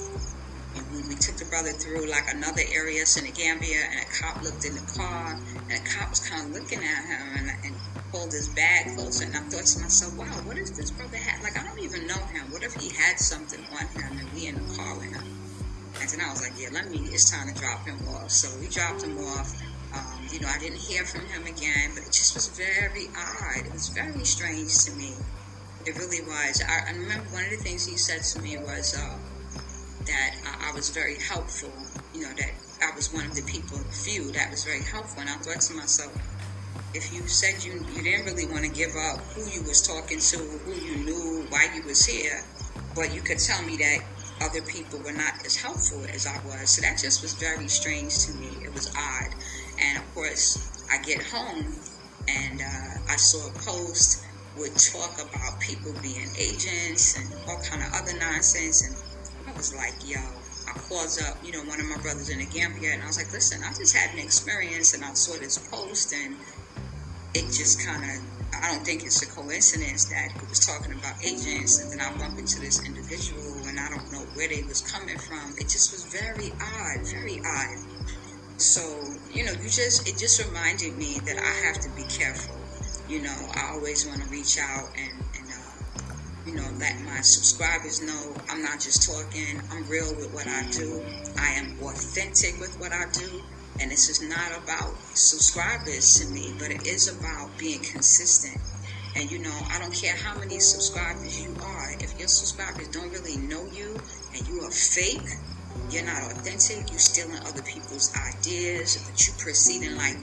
we 1.09 1.15
took 1.17 1.37
the 1.37 1.47
brother 1.47 1.71
through 1.71 2.11
like 2.11 2.27
another 2.35 2.63
area, 2.75 3.07
Senegambia, 3.07 3.79
and 3.91 4.01
a 4.01 4.09
cop 4.11 4.43
looked 4.43 4.65
in 4.65 4.75
the 4.75 4.87
car, 4.97 5.39
and 5.39 5.73
a 5.73 5.85
cop 5.87 6.11
was 6.11 6.21
kind 6.21 6.47
of 6.47 6.51
looking 6.51 6.79
at 6.83 7.05
him 7.07 7.47
and, 7.47 7.51
and 7.65 7.92
pulled 8.13 8.31
his 8.31 8.49
bag 8.51 8.95
closer. 8.95 9.25
And 9.25 9.35
I 9.35 9.41
thought 9.49 9.65
to 9.65 9.81
myself, 9.81 10.17
wow, 10.17 10.27
what 10.45 10.59
if 10.59 10.77
this 10.77 10.93
brother 10.93 11.17
had, 11.17 11.43
like, 11.43 11.59
I 11.59 11.65
don't 11.65 11.81
even 11.81 12.07
know 12.07 12.23
him. 12.31 12.53
What 12.53 12.63
if 12.63 12.75
he 12.75 12.91
had 12.95 13.19
something 13.19 13.65
on 13.73 13.87
him 13.89 14.19
and 14.21 14.31
we 14.35 14.47
in 14.47 14.55
the 14.55 14.75
car 14.77 14.95
with 14.95 15.11
him? 15.11 15.25
And 16.01 16.09
then 16.09 16.21
I 16.21 16.31
was 16.31 16.41
like, 16.43 16.53
yeah, 16.61 16.69
let 16.73 16.89
me, 16.91 16.99
it's 17.11 17.31
time 17.31 17.53
to 17.53 17.59
drop 17.59 17.87
him 17.87 17.99
off. 18.09 18.31
So 18.31 18.49
we 18.61 18.69
dropped 18.69 19.03
him 19.03 19.19
off. 19.19 19.57
Um, 19.93 20.25
you 20.31 20.41
know, 20.41 20.49
I 20.49 20.59
didn't 20.59 20.79
hear 20.79 21.05
from 21.05 21.27
him 21.27 21.43
again, 21.45 21.91
but 21.95 22.05
it 22.05 22.13
just 22.13 22.35
was 22.35 22.49
very 22.49 23.09
odd. 23.17 23.67
It 23.67 23.73
was 23.73 23.89
very 23.89 24.25
strange 24.25 24.85
to 24.85 24.93
me. 24.97 25.13
It 25.85 25.99
really 25.99 26.23
was. 26.23 26.63
I, 26.63 26.89
I 26.89 26.93
remember 26.93 27.29
one 27.33 27.45
of 27.45 27.51
the 27.51 27.57
things 27.57 27.85
he 27.87 27.97
said 27.97 28.23
to 28.23 28.41
me 28.41 28.57
was, 28.59 28.95
uh, 28.97 29.19
that 30.07 30.35
I, 30.47 30.71
I 30.71 30.75
was 30.75 30.91
very 30.91 31.17
helpful. 31.17 31.73
You 32.15 32.23
know, 32.23 32.33
that 32.37 32.53
I 32.83 32.95
was 32.97 33.13
one 33.13 33.27
of 33.27 33.35
the 33.35 33.43
people, 33.43 33.79
few 34.05 34.33
that 34.33 34.51
was 34.51 34.65
very 34.65 34.83
helpful. 34.83 35.21
And 35.21 35.31
I 35.31 35.37
thought 35.37 35.61
to 35.61 35.75
myself, 35.75 36.13
if 36.95 37.13
you 37.13 37.27
said 37.27 37.65
you 37.65 37.85
you 37.93 38.03
didn't 38.03 38.27
really 38.27 38.47
want 38.47 38.65
to 38.65 38.71
give 38.71 38.95
up 38.97 39.21
who 39.35 39.49
you 39.51 39.63
was 39.63 39.87
talking 39.87 40.19
to, 40.21 40.37
who 40.65 40.73
you 40.75 41.05
knew, 41.05 41.47
why 41.49 41.69
you 41.75 41.83
was 41.85 42.05
here, 42.05 42.45
but 42.95 43.15
you 43.15 43.21
could 43.23 43.39
tell 43.39 43.63
me 43.63 43.77
that 43.77 43.99
other 44.43 44.63
people 44.63 44.99
were 45.01 45.13
not 45.13 45.45
as 45.47 45.57
helpful 45.57 46.05
as 46.13 46.27
I 46.27 46.39
was. 46.45 46.71
So 46.71 46.83
that 46.83 46.99
just 46.99 47.23
was 47.23 47.35
very 47.35 47.69
strange 47.69 48.27
to 48.27 48.35
me. 48.35 48.49
It 48.65 48.75
was 48.75 48.93
odd. 48.97 49.31
And 49.81 49.99
of 49.99 50.15
course, 50.15 50.87
I 50.91 51.01
get 51.03 51.23
home 51.23 51.65
and 52.29 52.61
uh, 52.61 53.13
I 53.13 53.17
saw 53.17 53.49
a 53.49 53.53
post 53.53 54.25
would 54.59 54.77
talk 54.77 55.15
about 55.17 55.61
people 55.61 55.95
being 56.03 56.29
agents 56.39 57.17
and 57.17 57.33
all 57.49 57.59
kind 57.71 57.83
of 57.83 57.89
other 57.95 58.19
nonsense 58.19 58.85
and 58.85 58.97
I 59.49 59.53
was 59.57 59.75
like, 59.75 59.95
yo, 60.05 60.21
I 60.69 60.73
called 60.89 61.19
up, 61.29 61.37
you 61.45 61.53
know, 61.53 61.65
one 61.65 61.81
of 61.81 61.87
my 61.87 61.99
brothers 61.99 62.29
in 62.31 62.39
the 62.39 62.47
Gambia, 62.47 62.93
and 62.93 63.03
I 63.03 63.07
was 63.07 63.17
like, 63.19 63.33
listen, 63.33 63.63
I 63.65 63.71
just 63.75 63.97
had 63.97 64.13
an 64.15 64.21
experience, 64.21 64.95
and 64.95 65.05
I 65.05 65.13
saw 65.15 65.39
this 65.39 65.59
post, 65.59 66.13
and 66.13 66.37
it 67.35 67.47
just 67.47 67.85
kind 67.85 68.03
of, 68.05 68.17
I 68.63 68.73
don't 68.73 68.85
think 68.85 69.03
it's 69.03 69.23
a 69.23 69.27
coincidence 69.27 70.05
that 70.07 70.33
he 70.33 70.47
was 70.47 70.65
talking 70.67 70.93
about 70.93 71.15
agents, 71.25 71.81
and 71.81 71.91
then 71.91 72.01
I 72.01 72.17
bump 72.19 72.39
into 72.39 72.61
this 72.61 72.85
individual, 72.85 73.67
and 73.67 73.81
I 73.81 73.89
don't 73.89 74.13
know 74.13 74.25
where 74.35 74.49
they 74.49 74.63
was 74.63 74.81
coming 74.83 75.19
from. 75.19 75.55
It 75.59 75.69
just 75.69 75.93
was 75.93 76.05
very 76.05 76.53
odd, 76.61 77.07
very 77.09 77.41
odd. 77.41 77.79
So, 78.59 78.83
you 79.33 79.45
know, 79.45 79.53
you 79.53 79.69
just, 79.69 80.07
it 80.09 80.19
just 80.19 80.45
reminded 80.45 80.97
me 80.97 81.19
that 81.27 81.39
I 81.39 81.67
have 81.67 81.81
to 81.81 81.89
be 81.97 82.05
careful. 82.05 82.55
You 83.09 83.23
know, 83.23 83.37
I 83.55 83.73
always 83.73 84.07
want 84.07 84.23
to 84.23 84.29
reach 84.29 84.59
out 84.59 84.89
and 84.97 85.23
uh, 85.51 85.63
you 86.47 86.55
know, 86.55 86.69
let 86.79 87.01
my 87.03 87.21
subscribers 87.21 88.03
know 88.03 88.35
I'm 88.49 88.63
not 88.63 88.81
just 88.81 89.09
talking, 89.09 89.61
I'm 89.71 89.89
real 89.89 90.15
with 90.17 90.33
what 90.33 90.47
I 90.47 90.69
do. 90.71 91.03
I 91.39 91.53
am 91.53 91.79
authentic 91.83 92.59
with 92.61 92.79
what 92.81 92.93
I 92.93 93.05
do. 93.13 93.43
And 93.83 93.91
this 93.91 94.09
is 94.09 94.23
not 94.23 94.57
about 94.63 94.95
subscribers 95.15 96.15
to 96.21 96.33
me, 96.33 96.55
but 96.57 96.71
it 96.71 96.87
is 96.87 97.09
about 97.09 97.51
being 97.59 97.83
consistent. 97.83 98.57
And 99.17 99.29
you 99.29 99.41
know, 99.41 99.59
I 99.73 99.81
don't 99.81 99.93
care 99.93 100.15
how 100.15 100.39
many 100.39 100.61
subscribers 100.61 101.43
you 101.43 101.53
are. 101.61 101.91
If 101.99 102.17
your 102.17 102.29
subscribers 102.29 102.87
don't 102.89 103.11
really 103.11 103.37
know 103.39 103.67
you 103.67 104.01
and 104.37 104.47
you 104.47 104.61
are 104.63 104.71
fake, 104.71 105.27
you're 105.91 106.05
not 106.07 106.31
authentic, 106.31 106.91
you're 106.91 107.01
stealing 107.01 107.41
other 107.41 107.63
people's 107.63 108.15
ideas, 108.15 109.03
but 109.05 109.27
you're 109.27 109.37
proceeding 109.39 109.97
like 109.97 110.17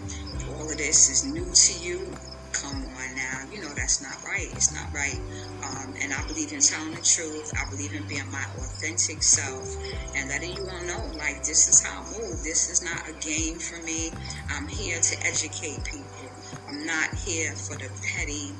all 0.56 0.72
of 0.72 0.78
this 0.78 1.10
is 1.10 1.26
new 1.26 1.52
to 1.54 1.84
you. 1.84 2.08
Come 2.52 2.84
on 2.84 3.16
now, 3.16 3.46
you 3.52 3.62
know 3.62 3.70
that's 3.76 4.02
not 4.02 4.24
right. 4.24 4.50
It's 4.54 4.74
not 4.74 4.92
right. 4.94 5.20
Um, 5.64 5.94
and 6.02 6.14
I 6.14 6.26
believe 6.28 6.52
in 6.52 6.60
telling 6.60 6.92
the 6.92 7.02
truth. 7.02 7.52
I 7.56 7.70
believe 7.70 7.94
in 7.94 8.08
being 8.08 8.30
my 8.32 8.44
authentic 8.58 9.24
self 9.24 9.76
and 10.16 10.30
letting 10.30 10.56
you 10.56 10.68
all 10.68 10.84
know, 10.84 11.18
like, 11.18 11.44
this 11.44 11.68
is 11.68 11.82
how 11.86 12.02
I 12.02 12.06
move. 12.06 12.44
This 12.44 12.70
is 12.70 12.84
not 12.84 13.08
a 13.08 13.14
game 13.14 13.60
for 13.60 13.82
me. 13.84 14.12
I'm 14.50 14.68
here 14.68 15.00
to 15.00 15.26
educate 15.26 15.84
people. 15.86 16.32
I'm 16.68 16.86
not 16.86 17.14
here 17.14 17.54
for 17.54 17.76
the 17.78 17.90
petty 18.02 18.52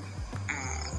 uh, 0.50 0.96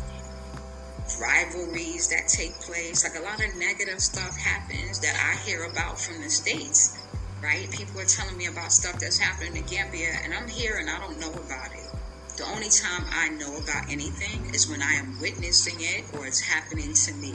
rivalries 1.20 2.08
that 2.08 2.28
take 2.28 2.54
place. 2.60 3.04
Like, 3.04 3.20
a 3.20 3.24
lot 3.24 3.42
of 3.44 3.56
negative 3.56 4.00
stuff 4.00 4.36
happens 4.36 5.00
that 5.00 5.16
I 5.16 5.36
hear 5.48 5.64
about 5.64 6.00
from 6.00 6.22
the 6.22 6.30
States, 6.30 6.98
right? 7.42 7.70
People 7.70 8.00
are 8.00 8.04
telling 8.04 8.36
me 8.36 8.46
about 8.46 8.72
stuff 8.72 8.98
that's 9.00 9.18
happening 9.18 9.56
in 9.56 9.64
Gambia, 9.64 10.12
and 10.24 10.34
I'm 10.34 10.48
here 10.48 10.76
and 10.78 10.88
I 10.90 10.98
don't 10.98 11.18
know 11.18 11.32
about 11.32 11.72
it. 11.72 11.89
The 12.40 12.46
only 12.46 12.70
time 12.70 13.04
I 13.12 13.28
know 13.28 13.58
about 13.58 13.92
anything 13.92 14.48
is 14.54 14.66
when 14.66 14.80
I 14.80 14.94
am 14.94 15.20
witnessing 15.20 15.76
it 15.76 16.08
or 16.16 16.26
it's 16.26 16.40
happening 16.40 16.94
to 16.94 17.12
me. 17.20 17.34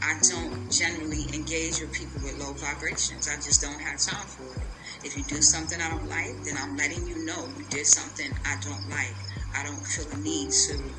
I 0.00 0.14
don't 0.30 0.70
generally 0.70 1.26
engage 1.34 1.80
with 1.80 1.90
people 1.90 2.22
with 2.22 2.38
low 2.38 2.52
vibrations. 2.54 3.26
I 3.26 3.34
just 3.34 3.60
don't 3.60 3.80
have 3.80 3.98
time 3.98 4.28
for 4.28 4.54
it. 4.54 4.68
If 5.02 5.16
you 5.16 5.24
do 5.24 5.42
something 5.42 5.82
I 5.82 5.90
don't 5.90 6.08
like, 6.08 6.38
then 6.44 6.54
I'm 6.56 6.76
letting 6.76 7.04
you 7.04 7.26
know 7.26 7.50
you 7.58 7.64
did 7.68 7.84
something 7.84 8.30
I 8.46 8.54
don't 8.62 8.88
like. 8.88 9.18
I 9.58 9.64
don't 9.66 9.82
feel 9.82 10.06
the 10.06 10.22
need 10.22 10.52
to 10.70 10.94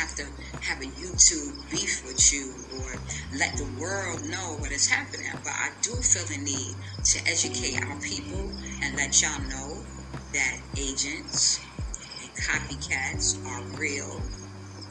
have 0.00 0.14
to 0.16 0.24
have 0.64 0.80
a 0.80 0.88
YouTube 0.96 1.68
beef 1.68 2.00
with 2.06 2.32
you 2.32 2.56
or 2.80 2.96
let 3.36 3.52
the 3.58 3.68
world 3.78 4.24
know 4.24 4.56
what 4.60 4.72
is 4.72 4.88
happening. 4.88 5.28
But 5.44 5.52
I 5.52 5.72
do 5.82 5.92
feel 6.00 6.24
the 6.24 6.40
need 6.42 6.72
to 7.04 7.20
educate 7.28 7.84
our 7.84 8.00
people 8.00 8.48
and 8.80 8.96
let 8.96 9.20
y'all 9.20 9.44
know 9.44 9.84
that 10.32 10.56
agents 10.78 11.69
copycats 12.40 13.44
are 13.46 13.62
real. 13.78 14.20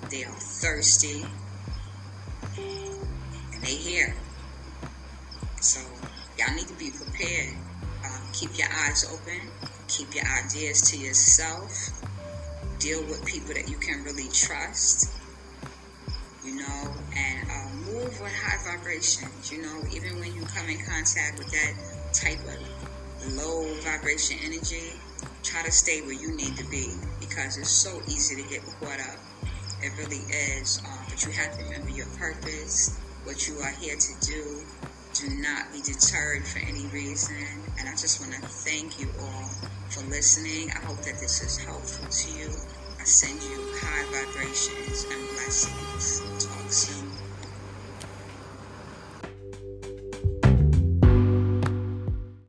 They 0.10 0.24
are 0.24 0.32
thirsty. 0.32 1.26
And 2.58 3.64
they 3.64 3.76
here. 3.76 4.16
So 5.62 5.82
y'all 6.38 6.56
need 6.56 6.68
to 6.68 6.74
be 6.76 6.92
prepared. 6.92 7.56
Um, 8.06 8.22
keep 8.34 8.58
your 8.58 8.70
eyes 8.86 9.06
open. 9.12 9.42
Keep 9.88 10.16
your 10.16 10.26
ideas 10.26 10.82
to 10.92 10.98
yourself 10.98 12.00
deal 12.80 13.04
with 13.08 13.24
people 13.26 13.54
that 13.54 13.70
you 13.70 13.78
can 13.78 14.04
really 14.04 14.30
trust, 14.30 15.12
you 16.46 16.56
know, 16.56 16.94
and 17.16 17.50
uh, 17.52 17.92
move 17.92 18.22
with 18.22 18.34
high 18.34 18.72
vibrations, 18.72 19.52
you 19.52 19.62
know, 19.62 19.84
even 19.92 20.18
when 20.20 20.34
you 20.34 20.42
come 20.46 20.70
in 20.70 20.78
contact 20.86 21.38
with 21.38 21.52
that 21.52 21.74
type 22.14 22.40
of 22.40 23.36
low 23.36 23.68
vibration 23.84 24.38
energy, 24.44 24.94
try 25.44 25.64
to 25.64 25.72
stay 25.72 26.02
where 26.02 26.14
you 26.14 26.36
need 26.36 26.58
to 26.58 26.66
be 26.70 26.94
because 27.20 27.58
it's 27.58 27.70
so 27.70 28.02
easy 28.08 28.42
to 28.42 28.50
get 28.50 28.64
caught 28.80 29.00
up. 29.00 29.20
It 29.82 29.92
really 29.98 30.24
is. 30.60 30.82
Uh, 30.86 31.04
but 31.10 31.26
you 31.26 31.32
have 31.32 31.58
to 31.58 31.64
remember 31.64 31.90
your 31.90 32.08
purpose, 32.18 33.00
what 33.24 33.48
you 33.48 33.60
are 33.60 33.72
here 33.72 33.96
to 33.96 34.28
do. 34.28 34.62
Do 35.14 35.30
not 35.42 35.72
be 35.72 35.82
deterred 35.82 36.46
for 36.46 36.60
any 36.60 36.88
reason. 36.88 37.36
And 37.80 37.88
I 37.88 37.92
just 37.92 38.20
want 38.22 38.34
to 38.34 38.42
thank 38.42 39.00
you 39.00 39.10
all 39.20 39.50
for 39.90 40.02
listening. 40.10 40.72
I 40.72 40.86
hope 40.86 40.98
that 40.98 41.20
this 41.20 41.42
is 41.42 41.58
helpful 41.58 42.08
to 42.08 42.40
you. 42.40 42.50
I 43.00 43.04
send 43.04 43.42
you 43.44 43.66
high 43.80 44.06
vibrations 44.12 45.06
and 45.10 45.28
blessings. 45.30 47.09